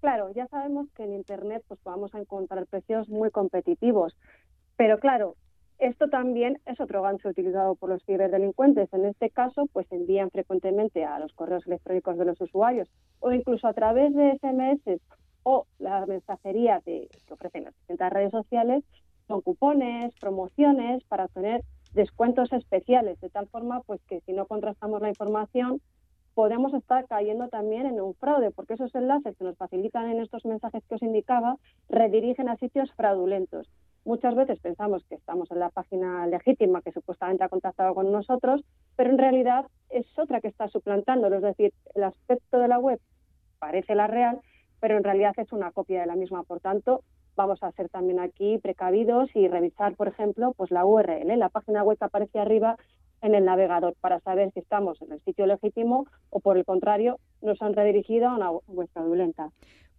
[0.00, 4.14] Claro, ya sabemos que en Internet pues vamos a encontrar precios muy competitivos
[4.76, 5.36] pero claro,
[5.78, 8.92] esto también es otro gancho utilizado por los ciberdelincuentes.
[8.92, 12.88] En este caso, pues envían frecuentemente a los correos electrónicos de los usuarios
[13.20, 15.00] o incluso a través de SMS
[15.42, 18.82] o la mensajería que ofrecen las distintas redes sociales,
[19.28, 25.00] son cupones, promociones para obtener descuentos especiales, de tal forma pues que si no contrastamos
[25.02, 25.80] la información
[26.34, 30.44] podemos estar cayendo también en un fraude, porque esos enlaces que nos facilitan en estos
[30.44, 31.56] mensajes que os indicaba
[31.88, 33.70] redirigen a sitios fraudulentos.
[34.04, 38.62] Muchas veces pensamos que estamos en la página legítima que supuestamente ha contactado con nosotros,
[38.96, 41.34] pero en realidad es otra que está suplantando.
[41.34, 43.00] Es decir, el aspecto de la web
[43.58, 44.40] parece la real,
[44.78, 46.42] pero en realidad es una copia de la misma.
[46.42, 47.00] Por tanto,
[47.34, 51.82] vamos a ser también aquí precavidos y revisar, por ejemplo, pues la URL, la página
[51.82, 52.76] web que aparece arriba
[53.22, 57.18] en el navegador para saber si estamos en el sitio legítimo o, por el contrario,
[57.40, 59.50] nos han redirigido a una web fraudulenta.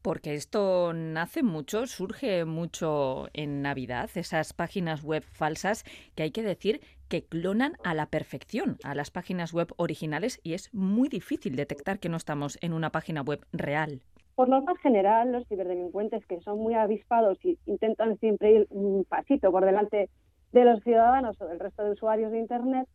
[0.06, 6.44] Porque esto nace mucho, surge mucho en Navidad, esas páginas web falsas que hay que
[6.44, 11.56] decir que clonan a la perfección a las páginas web originales y es muy difícil
[11.56, 14.04] detectar que no estamos en una página web real.
[14.36, 19.06] Por lo más general, los ciberdelincuentes que son muy avispados y intentan siempre ir un
[19.06, 20.12] pasito por delante
[20.52, 22.88] de los ciudadanos o del resto de usuarios de Internet,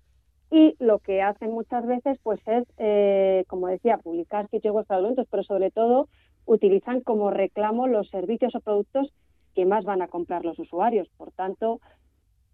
[0.53, 5.27] y lo que hacen muchas veces pues es, eh, como decía, publicar sitios web fraudulentos,
[5.31, 6.09] pero sobre todo
[6.46, 9.12] utilizan como reclamo los servicios o productos
[9.55, 11.09] que más van a comprar los usuarios.
[11.16, 11.81] Por tanto,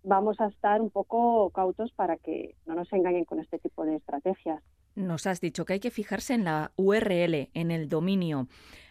[0.02, 3.96] vamos a estar un poco cautos para que no nos engañen con este tipo de
[3.96, 4.62] estrategias.
[4.94, 8.48] Nos has dicho que hay que fijarse en la URL, en el dominio.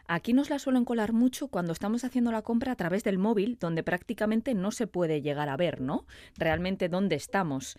[0.07, 3.57] Aquí nos la suelen colar mucho cuando estamos haciendo la compra a través del móvil,
[3.59, 6.05] donde prácticamente no se puede llegar a ver, ¿no?
[6.37, 7.75] Realmente dónde estamos.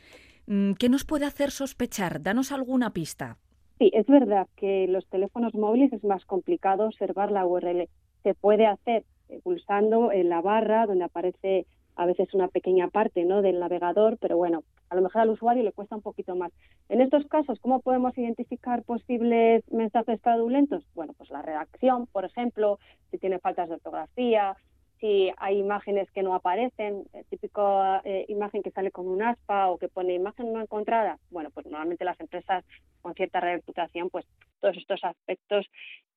[0.46, 2.20] Mm, ¿Qué nos puede hacer sospechar?
[2.20, 3.38] Danos alguna pista.
[3.78, 7.88] Sí, es verdad que los teléfonos móviles es más complicado observar la URL.
[8.22, 13.24] Se puede hacer eh, pulsando en la barra donde aparece a veces una pequeña parte
[13.24, 13.42] ¿no?
[13.42, 16.52] del navegador, pero bueno, a lo mejor al usuario le cuesta un poquito más.
[16.88, 20.84] En estos casos, ¿cómo podemos identificar posibles mensajes fraudulentos?
[20.94, 22.78] Bueno, pues la redacción, por ejemplo,
[23.10, 24.56] si tiene faltas de ortografía,
[25.00, 29.78] si hay imágenes que no aparecen, típico eh, imagen que sale con un aspa o
[29.78, 32.64] que pone imagen no encontrada, bueno, pues normalmente las empresas
[33.02, 34.26] con cierta reputación, pues
[34.60, 35.66] todos estos aspectos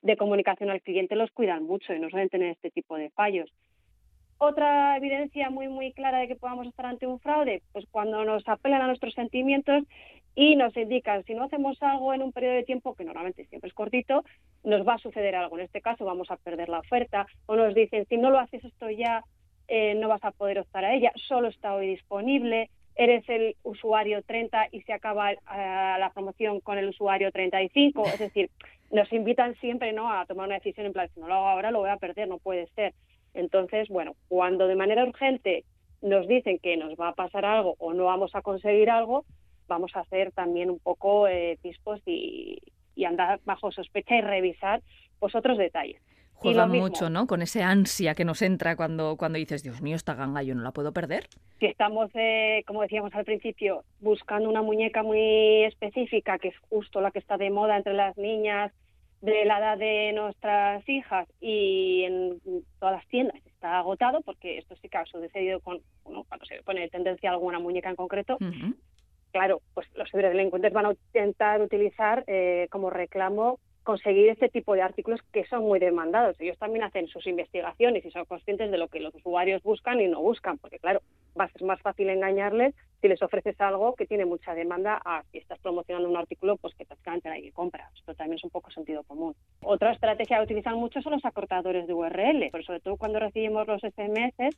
[0.01, 3.51] de comunicación al cliente los cuidan mucho y no suelen tener este tipo de fallos.
[4.37, 8.47] Otra evidencia muy, muy clara de que podamos estar ante un fraude, pues cuando nos
[8.47, 9.83] apelan a nuestros sentimientos
[10.39, 13.67] y nos indican si no hacemos algo en un periodo de tiempo, que normalmente siempre
[13.67, 14.23] es cortito,
[14.63, 15.57] nos va a suceder algo.
[15.57, 18.63] En este caso vamos a perder la oferta o nos dicen si no lo haces
[18.63, 19.21] esto ya,
[19.67, 24.21] eh, no vas a poder optar a ella, solo está hoy disponible, eres el usuario
[24.23, 28.05] 30 y se acaba eh, la promoción con el usuario 35.
[28.05, 28.49] Es decir,
[28.91, 30.09] nos invitan siempre ¿no?
[30.09, 32.29] a tomar una decisión en plan, si no lo hago ahora lo voy a perder,
[32.29, 32.93] no puede ser.
[33.33, 35.65] Entonces, bueno, cuando de manera urgente
[36.01, 39.25] nos dicen que nos va a pasar algo o no vamos a conseguir algo,
[39.69, 41.57] vamos a hacer también un poco eh,
[42.05, 44.81] y, andar bajo sospecha y revisar
[45.19, 46.01] pues otros detalles.
[46.33, 47.27] Juega mucho, ¿no?
[47.27, 50.63] Con ese ansia que nos entra cuando, cuando dices, Dios mío, esta ganga yo no
[50.63, 51.27] la puedo perder.
[51.59, 57.01] Si estamos, eh, como decíamos al principio, buscando una muñeca muy específica, que es justo
[57.01, 58.71] la que está de moda entre las niñas,
[59.21, 62.39] de la edad de nuestras hijas y en
[62.79, 66.87] todas las tiendas está agotado, porque esto sí que ha sucedido con, cuando se pone
[66.87, 68.37] tendencia a alguna muñeca en concreto,
[69.31, 74.83] claro, pues los ciberdelincuentes van a intentar utilizar eh, como reclamo conseguir este tipo de
[74.83, 76.39] artículos que son muy demandados.
[76.39, 80.07] Ellos también hacen sus investigaciones y son conscientes de lo que los usuarios buscan y
[80.07, 81.01] no buscan, porque claro,
[81.39, 85.23] va a ser más fácil engañarles si les ofreces algo que tiene mucha demanda a
[85.31, 87.89] si estás promocionando un artículo pues que prácticamente nadie compra.
[87.95, 89.33] Esto también es un poco sentido común.
[89.63, 93.65] Otra estrategia que utilizan mucho son los acortadores de URL, pero sobre todo cuando recibimos
[93.65, 94.55] los SMS,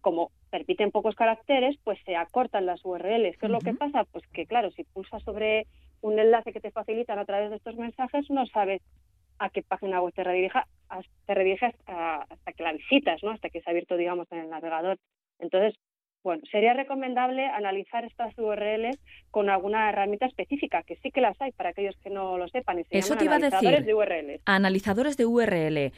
[0.00, 3.36] como permiten pocos caracteres, pues se acortan las URLs.
[3.38, 4.04] ¿Qué es lo que pasa?
[4.04, 5.66] Pues que claro, si pulsas sobre
[6.00, 8.82] un enlace que te facilitan a través de estos mensajes, no sabes
[9.38, 10.66] a qué página web te redirija,
[11.26, 13.30] te rediriges hasta que la visitas, ¿no?
[13.30, 14.98] hasta que se ha abierto, digamos, en el navegador.
[15.38, 15.74] Entonces,
[16.22, 18.98] bueno, sería recomendable analizar estas URLs
[19.30, 22.80] con alguna herramienta específica, que sí que las hay para aquellos que no lo sepan.
[22.80, 23.84] Y se Eso te iba a decir.
[23.84, 24.40] De URL.
[24.44, 25.92] Analizadores de URL.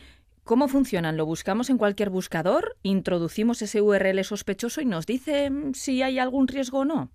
[0.45, 1.17] ¿Cómo funcionan?
[1.17, 2.75] ¿Lo buscamos en cualquier buscador?
[2.83, 7.11] ¿Introducimos ese URL sospechoso y nos dice mm, si hay algún riesgo o no?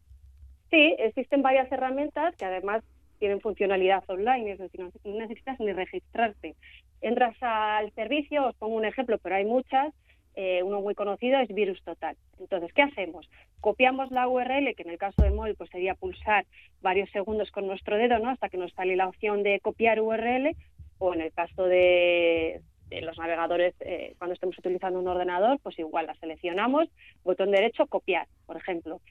[0.70, 2.86] Sí, existen varias herramientas que además
[3.20, 6.56] tienen funcionalidad online, es decir, no necesitas ni registrarte.
[7.02, 9.94] Entras al servicio, os pongo un ejemplo, pero hay muchas.
[10.36, 12.16] Eh, uno muy conocido es Virus Total.
[12.40, 13.30] Entonces, ¿qué hacemos?
[13.60, 16.46] Copiamos la URL, que en el caso de móvil pues sería pulsar
[16.82, 18.30] varios segundos con nuestro dedo, ¿no?
[18.30, 20.56] Hasta que nos sale la opción de copiar URL,
[21.00, 26.08] o en el caso de, los navegadores, eh, cuando estemos utilizando un ordenador, pues igual
[26.08, 26.90] la seleccionamos,
[27.24, 29.02] botón derecho, copiar, por ejemplo.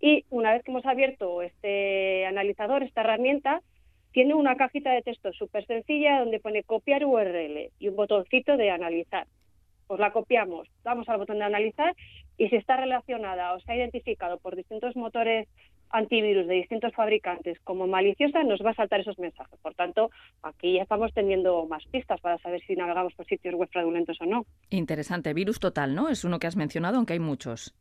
[0.00, 3.62] Y una vez que hemos abierto este analizador, esta herramienta,
[4.12, 8.70] tiene una cajita de texto súper sencilla donde pone copiar URL y un botoncito de
[8.70, 9.26] analizar.
[9.86, 11.94] Pues la copiamos, damos al botón de analizar
[12.38, 15.48] y si está relacionada o se ha identificado por distintos motores
[15.90, 19.58] antivirus de distintos fabricantes como maliciosa, nos va a saltar esos mensajes.
[19.60, 20.10] Por tanto,
[20.42, 24.26] aquí ya estamos teniendo más pistas para saber si navegamos por sitios web fraudulentos o
[24.26, 24.46] no.
[24.70, 25.34] Interesante.
[25.34, 26.08] Virus total, ¿no?
[26.08, 27.74] Es uno que has mencionado, aunque hay muchos.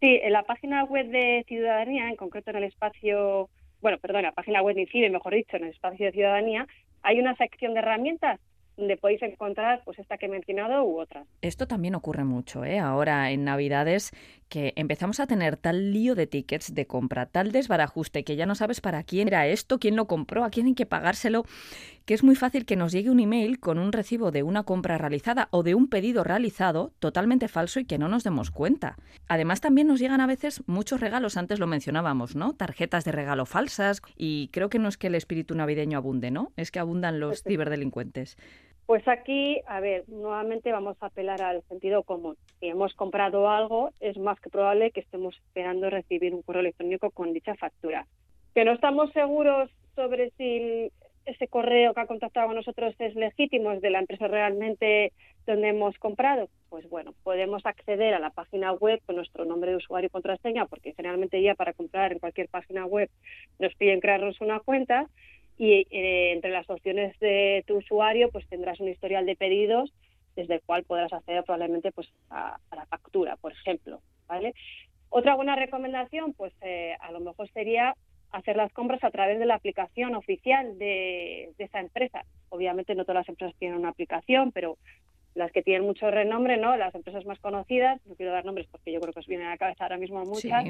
[0.00, 3.50] Sí, en la página web de Ciudadanía, en concreto en el espacio,
[3.82, 6.66] bueno, perdón, en la página web de INCIBE, mejor dicho, en el espacio de Ciudadanía,
[7.02, 8.40] hay una sección de herramientas
[8.80, 11.26] donde podéis encontrar pues esta que he mencionado u otras.
[11.42, 12.80] Esto también ocurre mucho, ¿eh?
[12.80, 14.10] Ahora en Navidades
[14.50, 18.56] que empezamos a tener tal lío de tickets de compra, tal desbarajuste que ya no
[18.56, 21.44] sabes para quién era esto, quién lo compró, a quién hay que pagárselo,
[22.04, 24.98] que es muy fácil que nos llegue un email con un recibo de una compra
[24.98, 28.96] realizada o de un pedido realizado totalmente falso y que no nos demos cuenta.
[29.28, 32.54] Además también nos llegan a veces muchos regalos, antes lo mencionábamos, ¿no?
[32.54, 36.50] Tarjetas de regalo falsas y creo que no es que el espíritu navideño abunde, ¿no?
[36.56, 38.36] Es que abundan los ciberdelincuentes.
[38.86, 42.36] Pues aquí, a ver, nuevamente vamos a apelar al sentido común.
[42.58, 47.10] Si hemos comprado algo, es más que probable que estemos esperando recibir un correo electrónico
[47.10, 48.06] con dicha factura.
[48.54, 50.90] Que no estamos seguros sobre si
[51.24, 55.12] ese correo que ha contactado con nosotros es legítimo, es de la empresa realmente
[55.46, 59.76] donde hemos comprado, pues bueno, podemos acceder a la página web con nuestro nombre de
[59.76, 63.10] usuario y contraseña, porque generalmente ya para comprar en cualquier página web
[63.58, 65.06] nos piden crearnos una cuenta
[65.60, 69.92] y eh, entre las opciones de tu usuario pues tendrás un historial de pedidos
[70.34, 74.54] desde el cual podrás acceder probablemente pues a, la factura, por ejemplo, ¿vale?
[75.10, 77.94] Otra buena recomendación, pues eh, a lo mejor sería
[78.30, 82.24] hacer las compras a través de la aplicación oficial de, de, esa empresa.
[82.48, 84.78] Obviamente no todas las empresas tienen una aplicación, pero
[85.34, 86.74] las que tienen mucho renombre, ¿no?
[86.78, 89.50] Las empresas más conocidas, no quiero dar nombres porque yo creo que os vienen a
[89.50, 90.64] la cabeza ahora mismo muchas,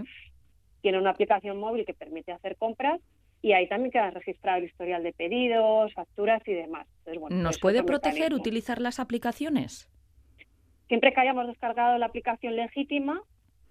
[0.81, 3.01] tienen una aplicación móvil que permite hacer compras
[3.43, 6.87] y ahí también queda registrado el historial de pedidos, facturas y demás.
[7.31, 9.89] ¿Nos puede proteger utilizar las aplicaciones?
[10.89, 13.23] Siempre que hayamos descargado la aplicación legítima,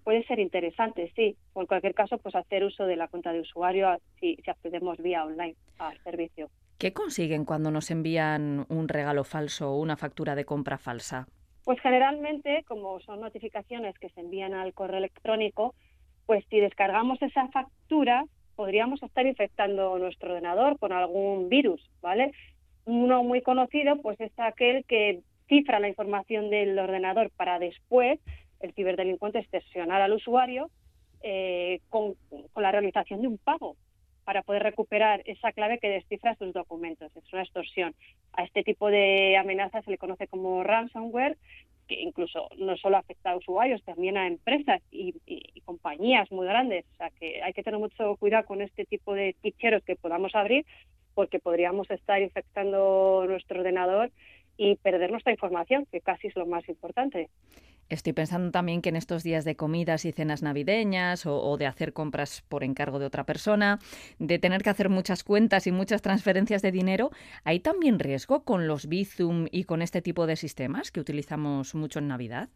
[0.04, 1.36] puede ser interesante, sí.
[1.52, 4.98] O en cualquier caso, pues hacer uso de la cuenta de usuario si, si accedemos
[4.98, 6.50] vía online al servicio.
[6.78, 11.28] ¿Qué consiguen cuando nos envían un regalo falso o una factura de compra falsa?
[11.64, 15.74] Pues generalmente, como son notificaciones que se envían al correo electrónico,
[16.24, 18.24] pues si descargamos esa factura,
[18.60, 22.32] podríamos estar infectando nuestro ordenador con algún virus, ¿vale?
[22.84, 28.20] Uno muy conocido, pues es aquel que cifra la información del ordenador para después
[28.60, 30.68] el ciberdelincuente extorsionar al usuario
[31.22, 32.16] eh, con,
[32.52, 33.76] con la realización de un pago
[34.24, 37.16] para poder recuperar esa clave que descifra sus documentos.
[37.16, 37.94] Es una extorsión.
[38.34, 41.38] A este tipo de amenazas se le conoce como ransomware,
[41.90, 45.12] que incluso no solo afecta a usuarios, también a empresas y,
[45.64, 46.84] compañías muy grandes.
[46.92, 50.34] O sea que hay que tener mucho cuidado con este tipo de ficheros que podamos
[50.36, 50.64] abrir,
[51.14, 54.12] porque podríamos estar infectando nuestro ordenador
[54.56, 57.28] y perder nuestra información, que casi es lo más importante.
[57.90, 61.92] Estoy pensando también que en estos días de comidas y cenas navideñas o, de hacer
[61.92, 63.80] compras por encargo de otra persona,
[64.20, 67.10] de tener que hacer muchas cuentas y muchas transferencias de dinero,
[67.42, 71.98] ¿hay también riesgo con los Bizum y con este tipo de sistemas que utilizamos mucho
[71.98, 72.48] en Navidad?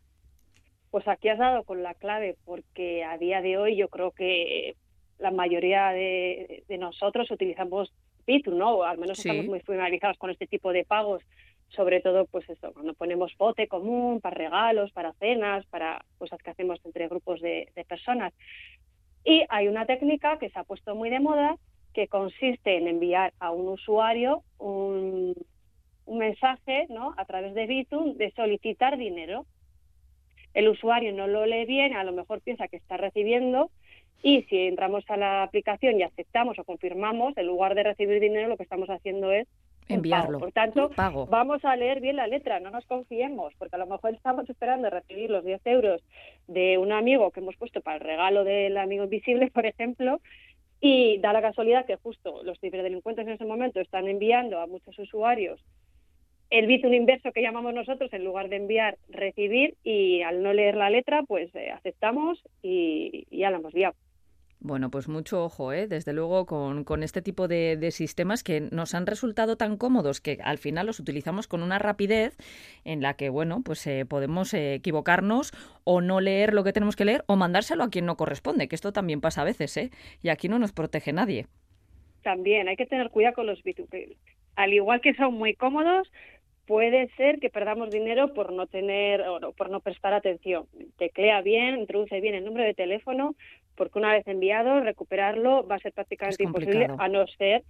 [0.92, 4.76] Pues aquí has dado con la clave, porque a día de hoy yo creo que
[5.18, 7.92] la mayoría de, nosotros utilizamos
[8.24, 8.76] Bizum, ¿no?
[8.76, 11.24] O al menos estamos muy familiarizados con este tipo de pagos
[11.68, 16.50] sobre todo pues eso, cuando ponemos bote común para regalos, para cenas, para cosas que
[16.50, 18.32] hacemos entre grupos de, personas.
[19.24, 21.56] Y hay una técnica que se ha puesto muy de moda
[21.92, 25.34] que consiste en enviar a un usuario un,
[26.06, 27.14] un mensaje ¿no?
[27.16, 29.46] a través de Bitum de solicitar dinero.
[30.52, 33.70] El usuario no lo lee bien, a lo mejor piensa que está recibiendo
[34.24, 38.48] y si entramos a la aplicación y aceptamos o confirmamos, en lugar de recibir dinero,
[38.48, 39.46] lo que estamos haciendo es
[39.88, 40.38] enviarlo.
[40.38, 40.90] Por tanto,
[41.28, 44.90] vamos a leer bien la letra, no nos confiemos, porque a lo mejor estamos esperando
[44.90, 46.02] recibir los 10 euros
[46.46, 50.20] de un amigo que hemos puesto para el regalo del amigo invisible, por ejemplo,
[50.80, 54.98] y da la casualidad que justo los ciberdelincuentes en ese momento están enviando a muchos
[54.98, 55.60] usuarios
[56.50, 60.76] el bizum inverso que llamamos nosotros, en lugar de enviar, recibir, y al no leer
[60.76, 63.94] la letra, pues eh, aceptamos y, y ya la hemos liado.
[64.64, 65.86] Bueno, pues mucho ojo, ¿eh?
[65.86, 70.38] desde luego, con, con este tipo de, sistemas que nos han resultado tan cómodos que
[70.42, 72.34] al final los utilizamos con una rapidez
[72.82, 75.52] en la que, bueno, pues eh, podemos eh, equivocarnos
[75.84, 78.74] o no leer lo que tenemos que leer o mandárselo a quien no corresponde, que
[78.74, 79.90] esto también pasa a veces, ¿eh?
[80.22, 81.46] Y aquí no nos protege nadie.
[82.22, 84.16] También hay que tener cuidado con los B2B.
[84.56, 86.10] Al igual que son muy cómodos,
[86.66, 90.66] puede ser que perdamos dinero por no tener o por no prestar atención.
[90.96, 93.34] Teclea bien, introduce bien el número de teléfono,
[93.76, 97.62] porque una vez enviado, recuperarlo va a ser prácticamente imposible, a no ser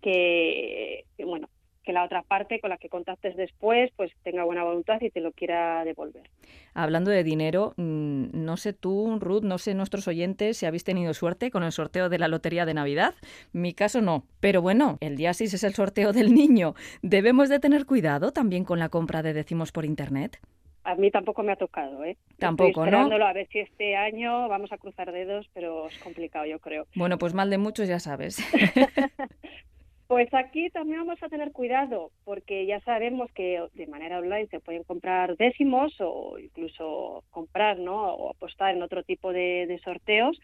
[0.00, 1.48] que, bueno,
[1.82, 5.20] que la otra parte con la que contactes después pues tenga buena voluntad y te
[5.20, 6.28] lo quiera devolver.
[6.74, 11.14] Hablando de dinero, mm, no sé tú, Ruth, no sé nuestros oyentes si habéis tenido
[11.14, 13.14] suerte con el sorteo de la Lotería de Navidad.
[13.52, 14.24] Mi caso no.
[14.40, 16.74] Pero bueno, el día 6 es el sorteo del niño.
[17.02, 20.38] ¿Debemos de tener cuidado también con la compra de decimos por Internet?
[20.82, 22.16] A mí tampoco me ha tocado, ¿eh?
[22.38, 23.26] Tampoco, Estoy ¿no?
[23.26, 26.86] a ver si este año vamos a cruzar dedos, pero es complicado, yo creo.
[26.94, 28.38] Bueno, pues mal de muchos ya sabes.
[30.06, 34.60] pues aquí también vamos a tener cuidado, porque ya sabemos que de manera online se
[34.60, 38.14] pueden comprar décimos o incluso comprar, ¿no?
[38.14, 40.40] O apostar en otro tipo de, sorteos,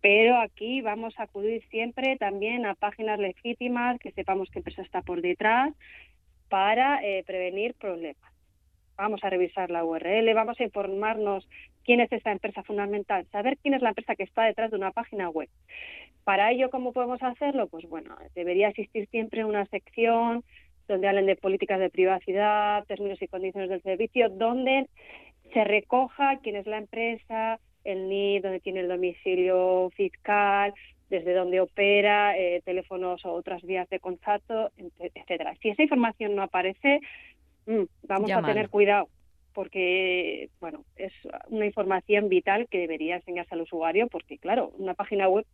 [0.00, 5.02] pero aquí vamos a acudir siempre también a páginas legítimas, que sepamos qué empresa está
[5.02, 5.74] por detrás,
[6.48, 8.33] para eh, prevenir problemas
[8.96, 11.48] vamos a revisar la URL, vamos a informarnos
[11.84, 14.92] quién es esa empresa fundamental, saber quién es la empresa que está detrás de una
[14.92, 15.48] página web.
[16.24, 17.68] Para ello, ¿cómo podemos hacerlo?
[17.68, 20.42] Pues bueno, debería existir siempre una sección
[20.88, 24.86] donde hablen de políticas de privacidad, términos y condiciones del servicio, donde
[25.52, 30.74] se recoja quién es la empresa, el NID, donde tiene el domicilio fiscal,
[31.10, 35.54] desde dónde opera, eh, teléfonos o otras vías de contacto, etcétera.
[35.60, 37.00] Si esa información no aparece,
[37.66, 39.08] Mm, vamos a tener cuidado
[39.52, 41.12] porque bueno es
[41.48, 45.46] una información vital que debería enseñarse al usuario porque claro una página web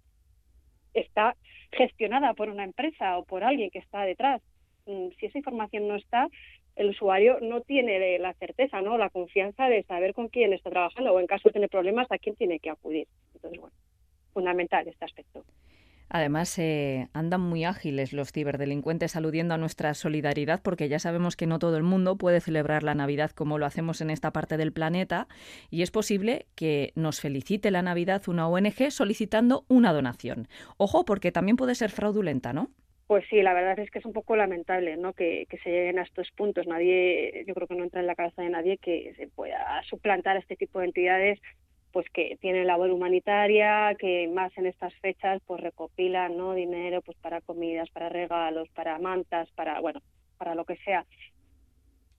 [0.95, 1.37] está
[1.73, 4.43] gestionada por una empresa o por alguien que está detrás.
[4.87, 6.29] Mm, si esa información no está,
[6.77, 8.97] el usuario no tiene la certeza, ¿no?
[8.99, 12.19] La confianza de saber con quién está trabajando o en caso de tener problemas a
[12.19, 13.07] quién tiene que acudir.
[13.35, 13.77] Entonces, bueno,
[14.33, 15.45] fundamental este aspecto.
[16.11, 21.47] Además, eh, andan muy ágiles los ciberdelincuentes aludiendo a nuestra solidaridad porque ya sabemos que
[21.47, 24.73] no todo el mundo puede celebrar la Navidad como lo hacemos en esta parte del
[24.73, 25.29] planeta
[25.71, 30.49] y es posible que nos felicite la Navidad una ONG solicitando una donación.
[30.79, 32.71] Ojo, porque también puede ser fraudulenta, ¿no?
[33.07, 35.13] Pues sí, la verdad es que es un poco lamentable ¿no?
[35.13, 36.67] que, que, se lleguen a estos puntos.
[36.67, 40.37] Nadie, yo creo que no entra en la cabeza de nadie que se pueda suplantar
[40.37, 41.41] a este tipo de entidades
[41.93, 46.55] pues que tienen labor humanitaria, que más en estas fechas pues recopilan ¿no?
[46.55, 50.01] dinero pues para comidas, para regalos, para mantas, para bueno,
[50.39, 51.05] para lo que sea.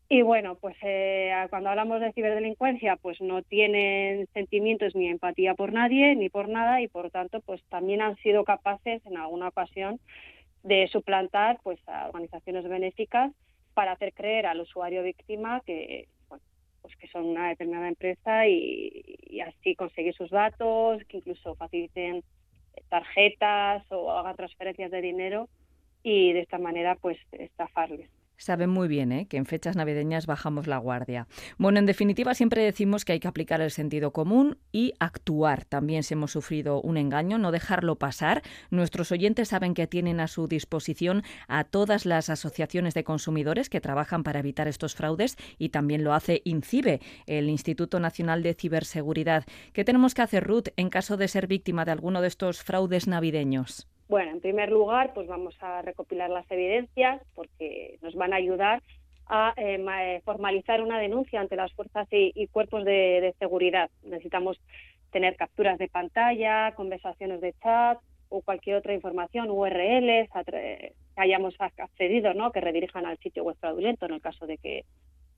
[0.10, 5.72] Y bueno, pues eh, cuando hablamos de ciberdelincuencia, pues no tienen sentimientos ni empatía por
[5.72, 10.02] nadie ni por nada y por tanto, pues también han sido capaces en alguna ocasión
[10.64, 13.32] de suplantar pues a organizaciones benéficas
[13.74, 16.10] para hacer creer al usuario víctima que
[16.82, 22.24] pues que son una determinada empresa y, así conseguir sus datos, que incluso faciliten
[22.90, 25.50] tarjetas o hagan transferencias de dinero
[26.04, 28.10] y de esta manera pues estafarles.
[28.42, 29.28] Saben muy bien ¿eh?
[29.28, 31.28] que en fechas navideñas bajamos la guardia.
[31.60, 35.64] Bueno, en definitiva, siempre decimos que hay que aplicar el sentido común y actuar.
[35.66, 38.42] También si hemos sufrido un engaño, no dejarlo pasar.
[38.72, 43.80] Nuestros oyentes saben que tienen a su disposición a todas las asociaciones de consumidores que
[43.80, 49.46] trabajan para evitar estos fraudes y también lo hace INCIBE, el Instituto Nacional de Ciberseguridad.
[49.72, 53.06] ¿Qué tenemos que hacer, Ruth, en caso de ser víctima de alguno de estos fraudes
[53.06, 53.91] navideños?
[54.12, 58.84] Bueno, en primer lugar, pues vamos a recopilar las evidencias porque nos van a ayudar
[59.28, 63.90] a eh, eh, formalizar una denuncia ante las fuerzas y, cuerpos de, seguridad.
[64.04, 64.60] Necesitamos
[65.12, 72.34] tener capturas de pantalla, conversaciones de chat o cualquier otra información, URLs que hayamos accedido,
[72.34, 72.52] ¿no?
[72.52, 74.84] que redirijan al sitio web fraudulento en el caso de que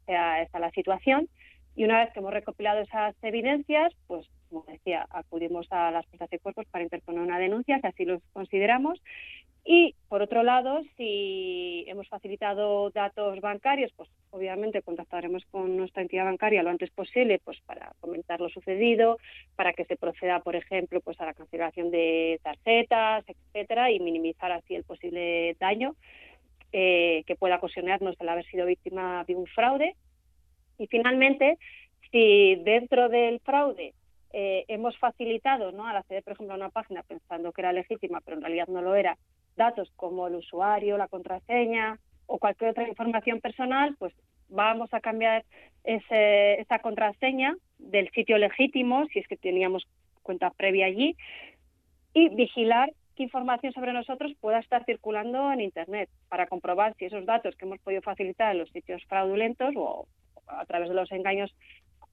[0.08, 1.30] sea esa la situación.
[1.76, 6.30] Y una vez que hemos recopilado esas evidencias, pues como decía, acudimos a las fuerzas
[6.30, 9.02] de cuerpos para interponer una denuncia, que así lo consideramos.
[9.66, 16.26] Y, por otro lado, si hemos facilitado datos bancarios, pues obviamente contactaremos con nuestra entidad
[16.26, 19.18] bancaria lo antes posible pues para comentar lo sucedido,
[19.56, 24.52] para que se proceda, por ejemplo, pues a la cancelación de tarjetas, etcétera, y minimizar
[24.52, 25.96] así el posible daño
[26.74, 29.96] eh, que pueda ocasionarnos el haber sido víctima de un fraude.
[30.78, 31.58] Y finalmente,
[32.12, 33.94] si dentro del fraude
[34.32, 35.86] eh, hemos facilitado, ¿no?
[35.86, 38.82] al acceder, por ejemplo, a una página pensando que era legítima, pero en realidad no
[38.82, 39.18] lo era,
[39.56, 44.14] datos como el usuario, la contraseña o cualquier otra información personal, pues
[44.50, 45.44] vamos a cambiar
[45.84, 49.86] ese, esa contraseña del sitio legítimo, si es que teníamos
[50.22, 51.16] cuenta previa allí,
[52.14, 57.26] y vigilar qué información sobre nosotros pueda estar circulando en Internet para comprobar si esos
[57.26, 60.08] datos que hemos podido facilitar en los sitios fraudulentos o
[60.48, 61.54] a través de los engaños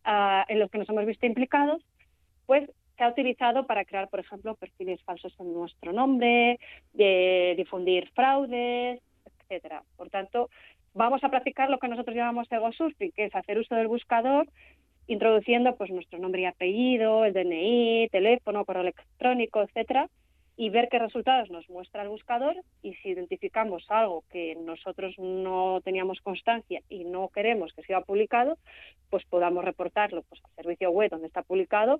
[0.05, 1.83] ah, en los que nos hemos visto implicados
[2.47, 6.59] pues se ha utilizado para crear, por ejemplo, perfiles falsos en nuestro nombre,
[6.93, 9.85] de difundir fraudes, etcétera.
[9.97, 10.51] Por tanto,
[10.93, 14.49] vamos a practicar lo que nosotros llamamos ego surfing, que es hacer uso del buscador
[15.07, 20.09] introduciendo pues nuestro nombre y apellido, el DNI, teléfono, correo electrónico, etcétera,
[20.61, 25.81] y ver qué resultados nos muestra el buscador y si identificamos algo que nosotros no
[25.83, 28.59] teníamos constancia y no queremos que sea publicado,
[29.09, 31.99] pues podamos reportarlo pues, al servicio web donde está publicado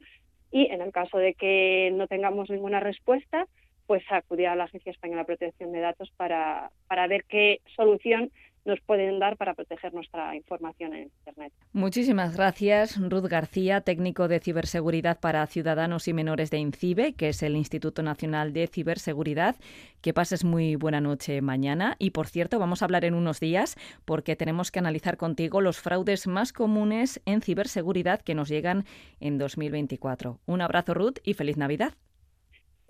[0.53, 3.47] y en el caso de que no tengamos ninguna respuesta,
[3.87, 8.31] pues acudir a la Agencia Española de Protección de Datos para, para ver qué solución
[8.65, 11.53] nos pueden dar para proteger nuestra información en Internet.
[11.73, 17.43] Muchísimas gracias, Ruth García, técnico de ciberseguridad para ciudadanos y menores de INCIBE, que es
[17.43, 19.57] el Instituto Nacional de Ciberseguridad.
[20.01, 21.97] Que pases muy buena noche mañana.
[21.99, 25.81] Y por cierto, vamos a hablar en unos días porque tenemos que analizar contigo los
[25.81, 28.85] fraudes más comunes en ciberseguridad que nos llegan
[29.21, 30.41] en 2024.
[30.47, 31.95] Un abrazo, Ruth, y feliz Navidad.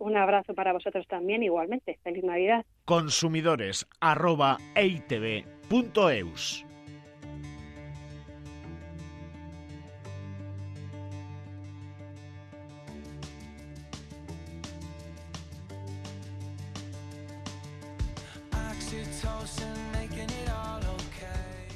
[0.01, 1.99] Un abrazo para vosotros también, igualmente.
[2.03, 2.65] Feliz Navidad.
[2.87, 3.87] Consumidores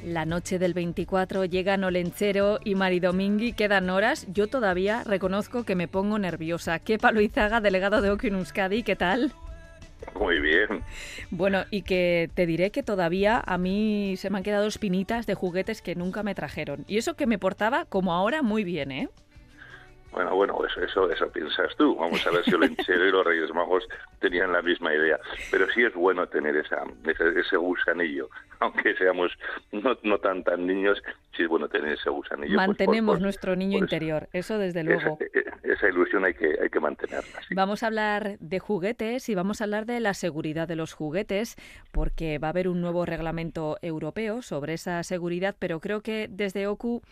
[0.04, 4.26] La noche del 24 llegan Olenchero y Maridomingui, quedan horas.
[4.32, 6.80] Yo todavía reconozco que me pongo nerviosa.
[6.80, 9.32] ¿Qué Palo Izaga, delegado de Euskadi, ¿qué tal?
[10.18, 10.82] Muy bien.
[11.30, 15.34] Bueno, y que te diré que todavía a mí se me han quedado espinitas de
[15.34, 16.84] juguetes que nunca me trajeron.
[16.86, 19.08] Y eso que me portaba como ahora muy bien, ¿eh?
[20.14, 21.96] Bueno, bueno, eso, eso, eso piensas tú.
[21.96, 23.84] Vamos a ver si el lenchero y los Reyes Magos
[24.20, 25.18] tenían la misma idea.
[25.50, 29.32] Pero sí es bueno tener esa, ese, gusanillo, aunque seamos
[29.72, 31.02] no, no tan tan niños,
[31.36, 32.54] sí es bueno tener ese gusanillo.
[32.54, 35.18] Pues, Mantenemos nuestro niño interior, eso desde luego.
[35.64, 37.40] Esa, ilusión hay que, hay que mantenerla.
[37.50, 41.56] Vamos a hablar de juguetes y vamos a hablar de la seguridad de los juguetes,
[41.90, 46.68] porque va a haber un nuevo reglamento europeo sobre esa seguridad, pero creo que desde
[46.68, 47.02] OCU,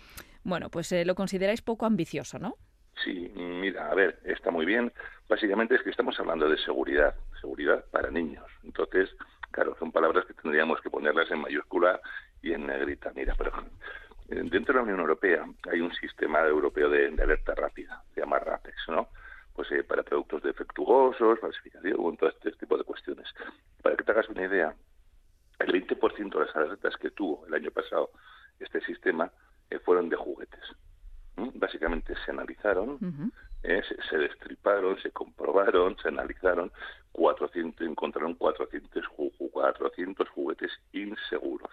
[0.45, 2.57] bueno, pues eh, lo consideráis poco ambicioso, ¿no?
[3.05, 4.93] Sí, mira, a ver, está muy bien.
[5.29, 8.45] Básicamente es que estamos hablando de seguridad, seguridad para niños.
[8.65, 9.11] Entonces,
[9.51, 12.01] claro, son palabras que tendríamos que ponerlas en mayúscula
[12.43, 13.13] y en negrita.
[13.15, 13.51] Mira, pero
[14.29, 18.39] eh, dentro de la Unión Europea hay un sistema europeo de, alerta rápida, se llama
[18.39, 19.09] RAPEX, ¿no?
[19.55, 23.29] Pues eh, para productos defectuosos, falsificación, todo este tipo de cuestiones.
[23.83, 24.75] Para que te hagas una idea,
[25.59, 28.11] el 20% de las alertas que tuvo el año pasado
[28.59, 29.31] este sistema
[29.71, 30.61] eh, fueron de juguetes.
[31.37, 32.99] Básicamente se analizaron,
[33.63, 36.71] eh, se, destriparon, se comprobaron, se analizaron,
[37.13, 39.05] 400, encontraron 400,
[39.51, 41.71] 400 juguetes inseguros.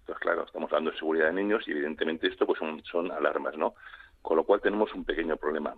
[0.00, 3.56] Entonces, claro, estamos hablando de seguridad de niños y evidentemente esto pues son, son alarmas,
[3.56, 3.74] ¿no?
[4.22, 5.74] Con lo cual tenemos un pequeño problema.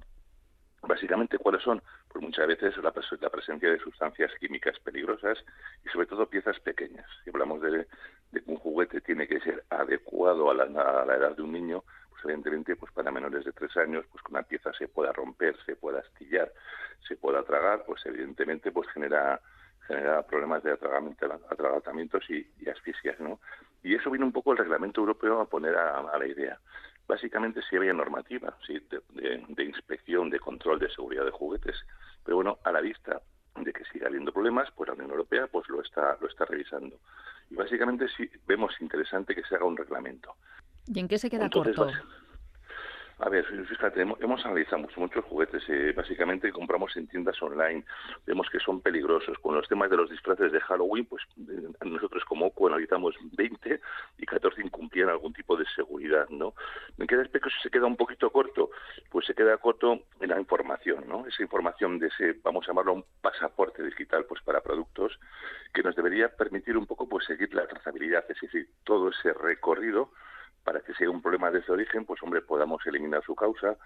[0.82, 1.82] Básicamente, ¿cuáles son?
[2.08, 5.38] Pues muchas veces la, la, presencia de sustancias químicas peligrosas
[5.84, 7.06] y sobre todo piezas pequeñas.
[7.22, 7.86] Si hablamos de,
[8.32, 11.52] de que un juguete tiene que ser adecuado a la, a la edad de un
[11.52, 11.84] niño,
[12.24, 15.76] evidentemente pues para menores de tres años pues que una pieza se pueda romper se
[15.76, 16.52] pueda astillar
[17.06, 19.40] se pueda tragar pues evidentemente pues genera
[19.86, 23.40] genera problemas de atragantamientos y, asfixias no
[23.82, 26.58] y eso viene un poco el reglamento europeo a poner a, la idea
[27.06, 31.76] básicamente sí había normativa sí de, de, inspección de control de seguridad de juguetes
[32.24, 33.20] pero bueno a la vista
[33.56, 36.98] de que siga habiendo problemas, pues la Unión Europea pues lo está lo está revisando.
[37.50, 40.34] Y básicamente sí vemos interesante que se haga un reglamento.
[40.86, 41.88] ¿Y en qué se queda corto?
[43.22, 45.62] A ver, fíjate, hemos analizado muchos juguetes.
[45.68, 47.84] Eh, básicamente compramos en tiendas online.
[48.24, 49.38] Vemos que son peligrosos.
[49.40, 53.78] Con los temas de los disfraces de Halloween, pues eh, nosotros como OCU analizamos 20
[54.16, 56.54] y 14 incumplían algún tipo de seguridad, ¿no?
[56.96, 58.70] ¿En qué aspecto se queda un poquito corto?
[59.10, 61.26] Pues se queda corto en la información, ¿no?
[61.26, 65.20] Esa información de ese, vamos a llamarlo un pasaporte digital, pues para productos,
[65.74, 70.10] que nos debería permitir un poco pues seguir la trazabilidad, es decir, todo ese recorrido
[70.64, 73.76] para que sea un problema de ese origen, pues hombre, podamos eliminar su causa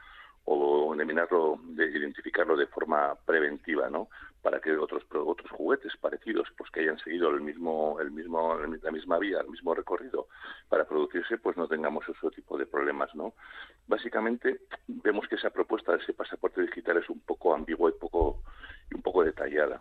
[0.46, 4.08] o eliminarlo, de identificarlo de forma preventiva, ¿no?
[4.42, 8.90] Para que otros otros juguetes parecidos, pues que hayan seguido el mismo el mismo la
[8.90, 10.28] misma vía, el mismo recorrido
[10.68, 13.32] para producirse, pues no tengamos ese tipo de problemas, ¿no?
[13.86, 18.42] Básicamente vemos que esa propuesta de ese pasaporte digital es un poco ambigua y poco
[18.90, 19.80] y un poco detallada.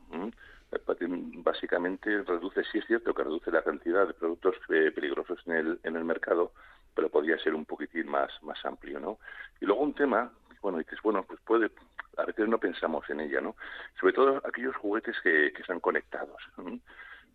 [1.44, 5.80] Básicamente reduce, sí es cierto que reduce la cantidad de productos eh, peligrosos en el,
[5.84, 6.54] en el mercado,
[6.96, 9.20] pero podría ser un poquitín más, más amplio, ¿no?
[9.60, 11.72] Y luego un tema, bueno, y que es bueno, pues puede,
[12.18, 13.56] a veces no pensamos en ella, ¿no?
[14.00, 16.42] Sobre todo aquellos juguetes que, que están conectados.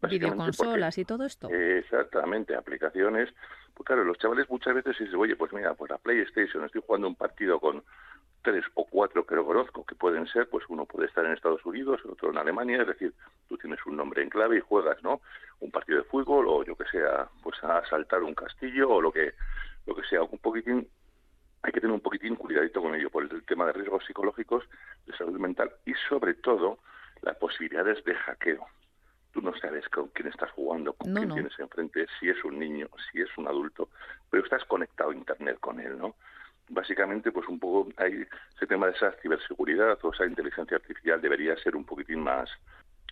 [0.03, 1.49] Videoconsolas y todo esto.
[1.51, 3.33] Exactamente, aplicaciones.
[3.75, 7.09] Pues claro, los chavales muchas veces dicen, oye, pues mira, pues la PlayStation, estoy jugando
[7.09, 7.83] un partido con
[8.43, 11.65] tres o cuatro que lo conozco, que pueden ser, pues uno puede estar en Estados
[11.65, 13.13] Unidos, el otro en Alemania, es decir,
[13.49, 15.21] tú tienes un nombre en clave y juegas, ¿no?
[15.61, 19.13] Un partido de fútbol o yo que sea, pues a asaltar un castillo o lo
[19.13, 19.35] que,
[19.87, 20.89] lo que sea, un poquitín,
[21.63, 24.65] hay que tener un poquitín cuidadito con ello por el tema de riesgos psicológicos,
[25.07, 26.79] de salud mental y sobre todo
[27.23, 28.67] las posibilidades de hackeo.
[29.33, 32.89] Tú no sabes con quién estás jugando, con quién tienes enfrente, si es un niño,
[33.11, 33.91] si es un adulto,
[34.31, 36.15] pero estás conectado a Internet con él, ¿no?
[36.69, 41.57] Básicamente pues un poco hay ese tema de esa ciberseguridad o esa inteligencia artificial debería
[41.57, 42.51] ser un poquitín más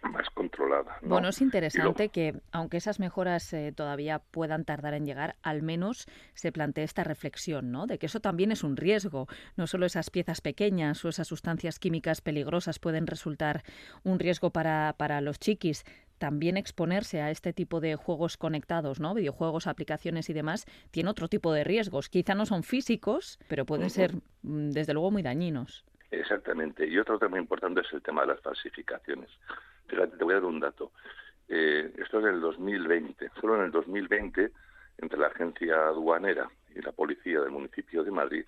[0.02, 0.98] más controlada.
[1.02, 6.07] Bueno, es interesante que, aunque esas mejoras eh, todavía puedan tardar en llegar, al menos
[6.34, 7.86] se plantee esta reflexión, ¿no?
[7.86, 9.26] De que eso también es un riesgo.
[9.57, 13.62] No solo esas piezas pequeñas o esas sustancias químicas peligrosas pueden resultar
[14.04, 15.84] un riesgo para, para los chiquis,
[16.18, 19.14] también exponerse a este tipo de juegos conectados, ¿no?
[19.14, 22.08] Videojuegos, aplicaciones y demás, tiene otro tipo de riesgos.
[22.08, 25.84] Quizá no son físicos, pero pueden ser, mm, desde luego, muy dañinos.
[26.10, 26.86] Exactamente.
[26.86, 29.30] Y otro tema importante es el tema de las falsificaciones.
[29.86, 30.92] Fíjate, te voy a dar un dato.
[31.48, 33.30] Eh, esto es del 2020.
[33.40, 34.52] Solo en el 2020,
[34.98, 38.44] entre la agencia aduanera y la policía del municipio de Madrid,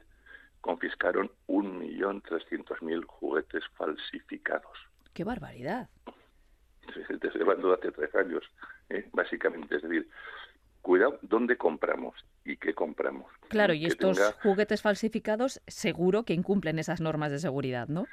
[0.60, 4.76] confiscaron 1.300.000 juguetes falsificados.
[5.12, 5.88] ¡Qué barbaridad!
[7.20, 8.45] te estoy hablando de hace tres años,
[8.91, 9.09] ¿eh?
[9.12, 9.76] básicamente.
[9.76, 10.09] Es decir,
[10.82, 12.14] cuidado dónde compramos
[12.45, 13.30] y qué compramos.
[13.49, 18.07] Claro, y estos juguetes falsificados seguro que incumplen esas normas de seguridad, ¿no?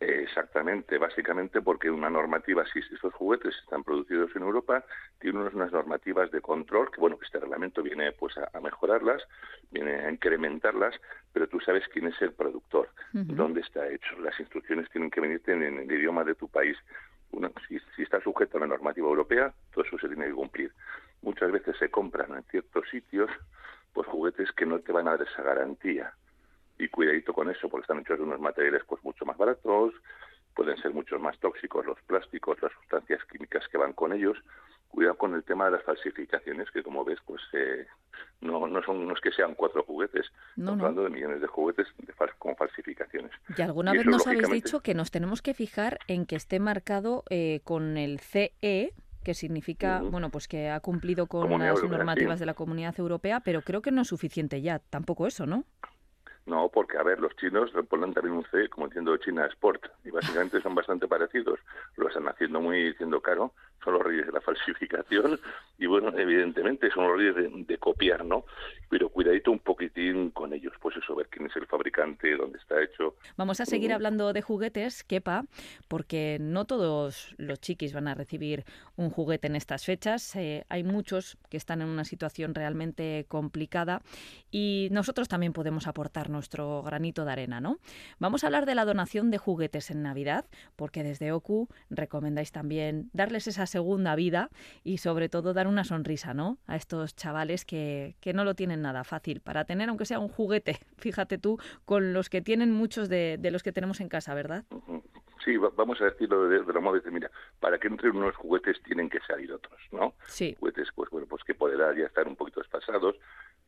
[0.00, 4.84] Exactamente, básicamente porque una normativa, si estos juguetes están producidos en Europa,
[5.20, 9.22] tienen unas normativas de control, que bueno, este reglamento viene pues a, mejorarlas,
[9.70, 10.94] viene a incrementarlas,
[11.32, 14.18] pero tú sabes quién es el productor, dónde está hecho.
[14.18, 16.76] Las instrucciones tienen que venirte en, el idioma de tu país.
[17.68, 20.72] Si, si está sujeto a la normativa europea, todo eso se tiene que cumplir.
[21.22, 23.30] Muchas veces se compran en ciertos sitios
[23.92, 26.12] pues juguetes que no te van a dar esa garantía.
[26.78, 29.94] Y cuidadito con eso, porque están hechos de unos materiales pues mucho más baratos,
[30.54, 34.36] pueden ser mucho más tóxicos los plásticos, las sustancias químicas que van con ellos,
[34.94, 37.86] cuidado con el tema de las falsificaciones, que como ves, pues eh,
[38.40, 40.26] no, no son no es que sean cuatro juguetes,
[40.56, 43.32] estamos hablando de millones de juguetes de con falsificaciones.
[43.56, 47.24] Y alguna vez nos habéis dicho que nos tenemos que fijar en que esté marcado
[47.30, 52.46] eh, con el CE, que significa, bueno, pues que ha cumplido con las normativas de
[52.46, 55.64] la Comunidad Europea, pero creo que no es suficiente ya, tampoco eso, ¿no?
[56.46, 60.10] No, porque, a ver, los chinos ponen también un C como diciendo China Sport, y
[60.10, 61.58] básicamente son bastante parecidos.
[61.96, 65.38] Lo están haciendo muy diciendo caro, son los reyes de la falsificación,
[65.78, 68.44] y bueno, evidentemente son los reyes de, copiar, ¿no?
[68.88, 72.80] Pero cuidadito un poquitín con ellos, pues eso, ver quién es el fabricante, dónde está
[72.82, 73.16] hecho.
[73.36, 75.44] Vamos a seguir hablando de juguetes, Kepa,
[75.88, 78.64] porque no todos los chiquis van a recibir
[78.96, 80.34] un juguete en estas fechas.
[80.36, 84.00] Eh, hay muchos que están en una situación realmente complicada
[84.50, 87.78] y nosotros también podemos aportar nuestro granito de arena, ¿no?
[88.18, 90.46] Vamos a hablar de la donación de juguetes en Navidad,
[90.76, 94.50] porque desde OCU recomendáis también darles esa segunda vida
[94.82, 96.58] y sobre todo dar una sonrisa, ¿no?
[96.66, 100.28] A estos chavales que, que no lo tienen nada fácil para tener, aunque sea un
[100.28, 104.34] juguete, fíjate tú, con los que tienen muchos de, de los que tenemos en casa,
[104.34, 104.64] ¿verdad?
[105.44, 107.30] Sí, vamos a decirlo de, de la moda, mira,
[107.60, 110.14] para que entren unos juguetes tienen que salir otros, ¿no?
[110.26, 110.56] Sí.
[110.58, 113.16] Juguetes, pues bueno, pues que podrán ya estar un poquito despasados,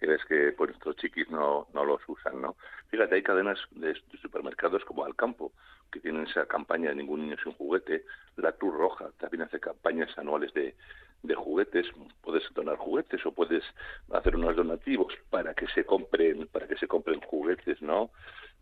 [0.00, 2.56] que es que pues nuestros chiquis no, no los usan, ¿no?
[2.88, 5.52] Fíjate, hay cadenas de, supermercados como Alcampo,
[5.92, 8.04] que tienen esa campaña de ningún niño sin juguete,
[8.36, 10.74] la Cruz Roja también hace campañas anuales de,
[11.22, 11.86] de juguetes,
[12.22, 13.64] puedes donar juguetes o puedes
[14.12, 18.10] hacer unos donativos para que se compren, para que se compren juguetes, ¿no?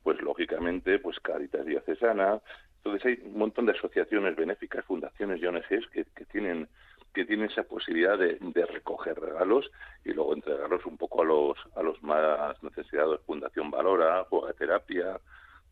[0.05, 2.40] Pues lógicamente, pues Caritas Diocesana,
[2.76, 6.68] entonces hay un montón de asociaciones benéficas, fundaciones y ONGs que, que tienen
[7.14, 9.70] que tienen esa posibilidad de, recoger regalos
[10.05, 13.20] y luego entregarlos un poco a los a los más necesitados.
[13.24, 15.20] Fundación Valora Juega Terapia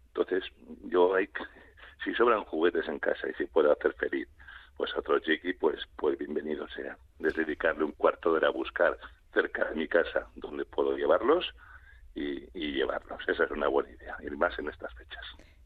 [0.08, 0.44] entonces
[0.84, 1.28] yo hay
[2.04, 4.28] si sobran juguetes en casa y si puedo hacer feliz
[4.76, 6.96] pues a otro chiqui pues pues bienvenido sea.
[7.18, 8.96] De dedicarle un cuarto de hora a buscar
[9.34, 11.52] cerca de mi casa donde puedo llevarlos
[12.14, 15.24] y, y llevarlos esa es una buena idea y más en estas fechas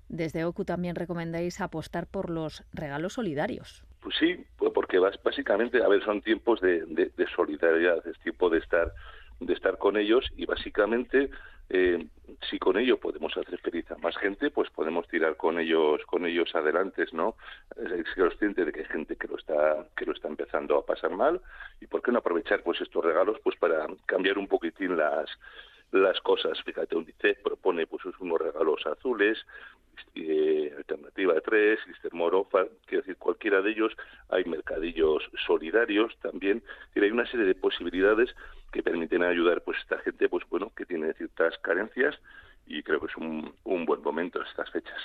[0.09, 3.85] desde OCU también recomendáis apostar por los regalos solidarios.
[4.01, 8.59] Pues sí, pues porque básicamente, a ver, son tiempos de, de, solidaridad, es tiempo de
[8.59, 8.93] estar
[9.39, 11.29] de estar con ellos y básicamente
[11.69, 12.07] eh,
[12.49, 16.25] si con ello podemos hacer feliz a más gente, pues podemos tirar con ellos con
[16.25, 17.37] ellos adelante, ¿no?
[17.77, 21.11] Es consciente de que hay gente que lo está que lo está empezando a pasar
[21.11, 21.43] mal
[21.83, 25.29] y por qué no aprovechar pues estos regalos pues para cambiar un poquitín las
[25.93, 26.61] las cosas.
[26.64, 29.39] Fíjate, UNICEF propone pues unos regalos azules,
[30.14, 33.93] eh, alternativa de tres, Sister Morofa, quiero decir, cualquiera de ellos.
[34.28, 36.62] Hay mercadillos solidarios también.
[36.95, 38.34] Hay una serie de posibilidades
[38.72, 42.18] que permiten ayudar pues esta gente pues bueno que tiene ciertas carencias
[42.66, 45.01] y creo que es un, un buen momento estas fechas.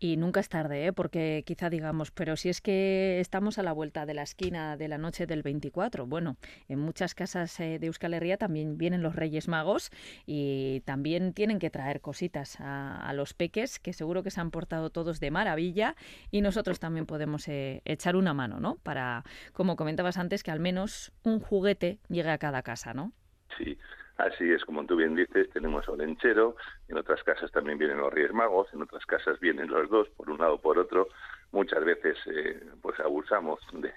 [0.00, 0.92] Y nunca es tarde, ¿eh?
[0.92, 4.86] porque quizá digamos, pero si es que estamos a la vuelta de la esquina de
[4.86, 6.36] la noche del 24, bueno,
[6.68, 9.90] en muchas casas eh, de Euskal Herria también vienen los Reyes Magos
[10.24, 14.90] y también tienen que traer cositas a, los peques, que seguro que se han portado
[14.90, 15.96] todos de maravilla
[16.30, 18.76] y nosotros también podemos eh, echar una mano, ¿no?
[18.76, 23.12] Para, como comentabas antes, que al menos un juguete llegue a cada casa, ¿no?
[23.56, 23.76] Sí,
[24.18, 26.56] Así es, como tú bien dices, tenemos Olenchero,
[26.88, 30.28] en otras casas también vienen los Reyes Magos, en otras casas vienen los dos, por
[30.28, 31.06] un lado o por otro.
[31.52, 33.92] Muchas veces eh, pues abusamos de,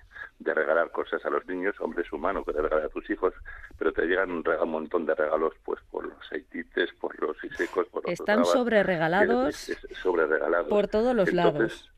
[0.54, 3.34] regalar cosas a los niños, hombres humanos que te regalan a tus hijos,
[3.80, 7.88] pero te llegan un, un montón de regalos pues por los aceitites, por los secos,
[7.88, 9.56] por los Están sobre regalados,
[10.04, 11.92] sobre regalados por todos los lados.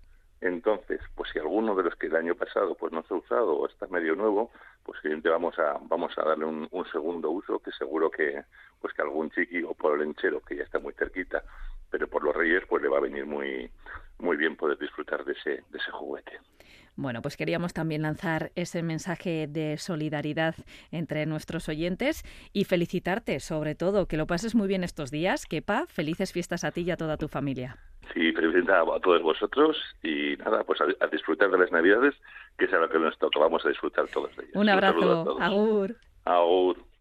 [0.44, 3.54] Entonces, pues si alguno de los que el año pasado pues no se ha usado
[3.54, 4.52] o está medio nuevo,
[4.84, 8.44] pues siguiente vamos a vamos a darle un, segundo uso que seguro que
[8.82, 11.42] pues que algún chiqui o por el enchero que ya está muy cerquita,
[11.90, 13.72] pero por los Reyes pues le va a venir muy
[14.20, 16.38] muy bien poder disfrutar de ese de ese juguete.
[16.96, 20.56] Bueno, pues queríamos también lanzar ese mensaje de solidaridad
[20.92, 22.24] entre nuestros oyentes
[22.54, 25.46] y felicitarte, sobre todo, que lo pases muy bien estos días.
[25.48, 27.78] Kepa, felices fiestas a ti y a toda tu familia.
[28.14, 32.14] Sí, felicita a todos vosotros y nada, pues a, disfrutar de las Navidades,
[32.60, 33.40] que es a lo que nos toca.
[33.40, 34.56] Vamos a disfrutar todos de ellas.
[34.56, 35.38] Un abrazo.
[35.42, 35.96] Agur.
[36.26, 36.93] Agur.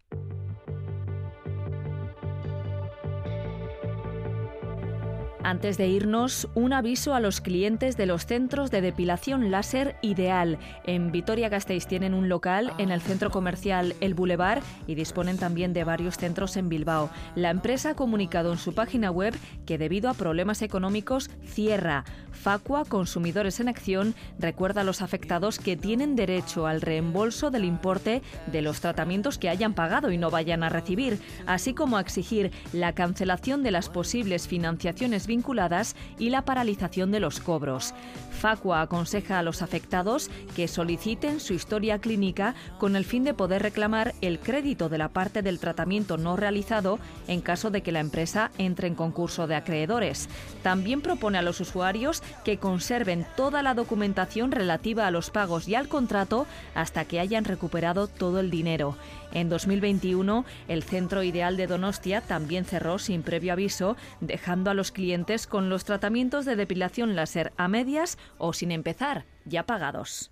[5.45, 10.57] Antes de irnos, un aviso a los clientes de los centros de depilación láser Ideal.
[10.85, 15.83] En Vitoria-Gasteiz tienen un local en el centro comercial El Boulevard y disponen también de
[15.83, 17.09] varios centros en Bilbao.
[17.35, 19.35] La empresa ha comunicado en su página web
[19.65, 22.05] que debido a problemas económicos cierra.
[22.31, 28.21] Facua Consumidores en Acción recuerda a los afectados que tienen derecho al reembolso del importe
[28.47, 32.51] de los tratamientos que hayan pagado y no vayan a recibir, así como a exigir
[32.71, 37.95] la cancelación de las posibles financiaciones vinculadas y la paralización de los cobros.
[38.39, 43.63] Facua aconseja a los afectados que soliciten su historia clínica con el fin de poder
[43.63, 47.99] reclamar el crédito de la parte del tratamiento no realizado en caso de que la
[47.99, 50.29] empresa entre en concurso de acreedores.
[50.61, 55.73] También propone a los usuarios que conserven toda la documentación relativa a los pagos y
[55.73, 58.97] al contrato hasta que hayan recuperado todo el dinero.
[59.33, 64.91] En 2021, el Centro Ideal de Donostia también cerró sin previo aviso, dejando a los
[64.91, 70.31] clientes con los tratamientos de depilación láser a medias o sin empezar, ya pagados.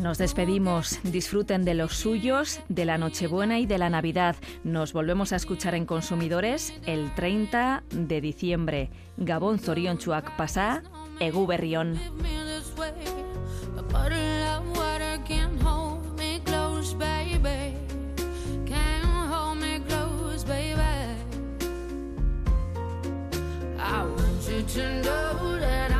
[0.00, 1.00] Nos despedimos.
[1.02, 4.36] Disfruten de los suyos, de la Nochebuena y de la Navidad.
[4.62, 8.90] Nos volvemos a escuchar en Consumidores el 30 de diciembre.
[9.16, 10.82] Gabón Zorion Chuac Pasá,
[11.18, 11.98] Egu Berrión.
[13.78, 17.76] Water can't hold me close, baby.
[18.66, 20.80] Can't hold me close, baby.
[23.78, 25.97] I want you to know that I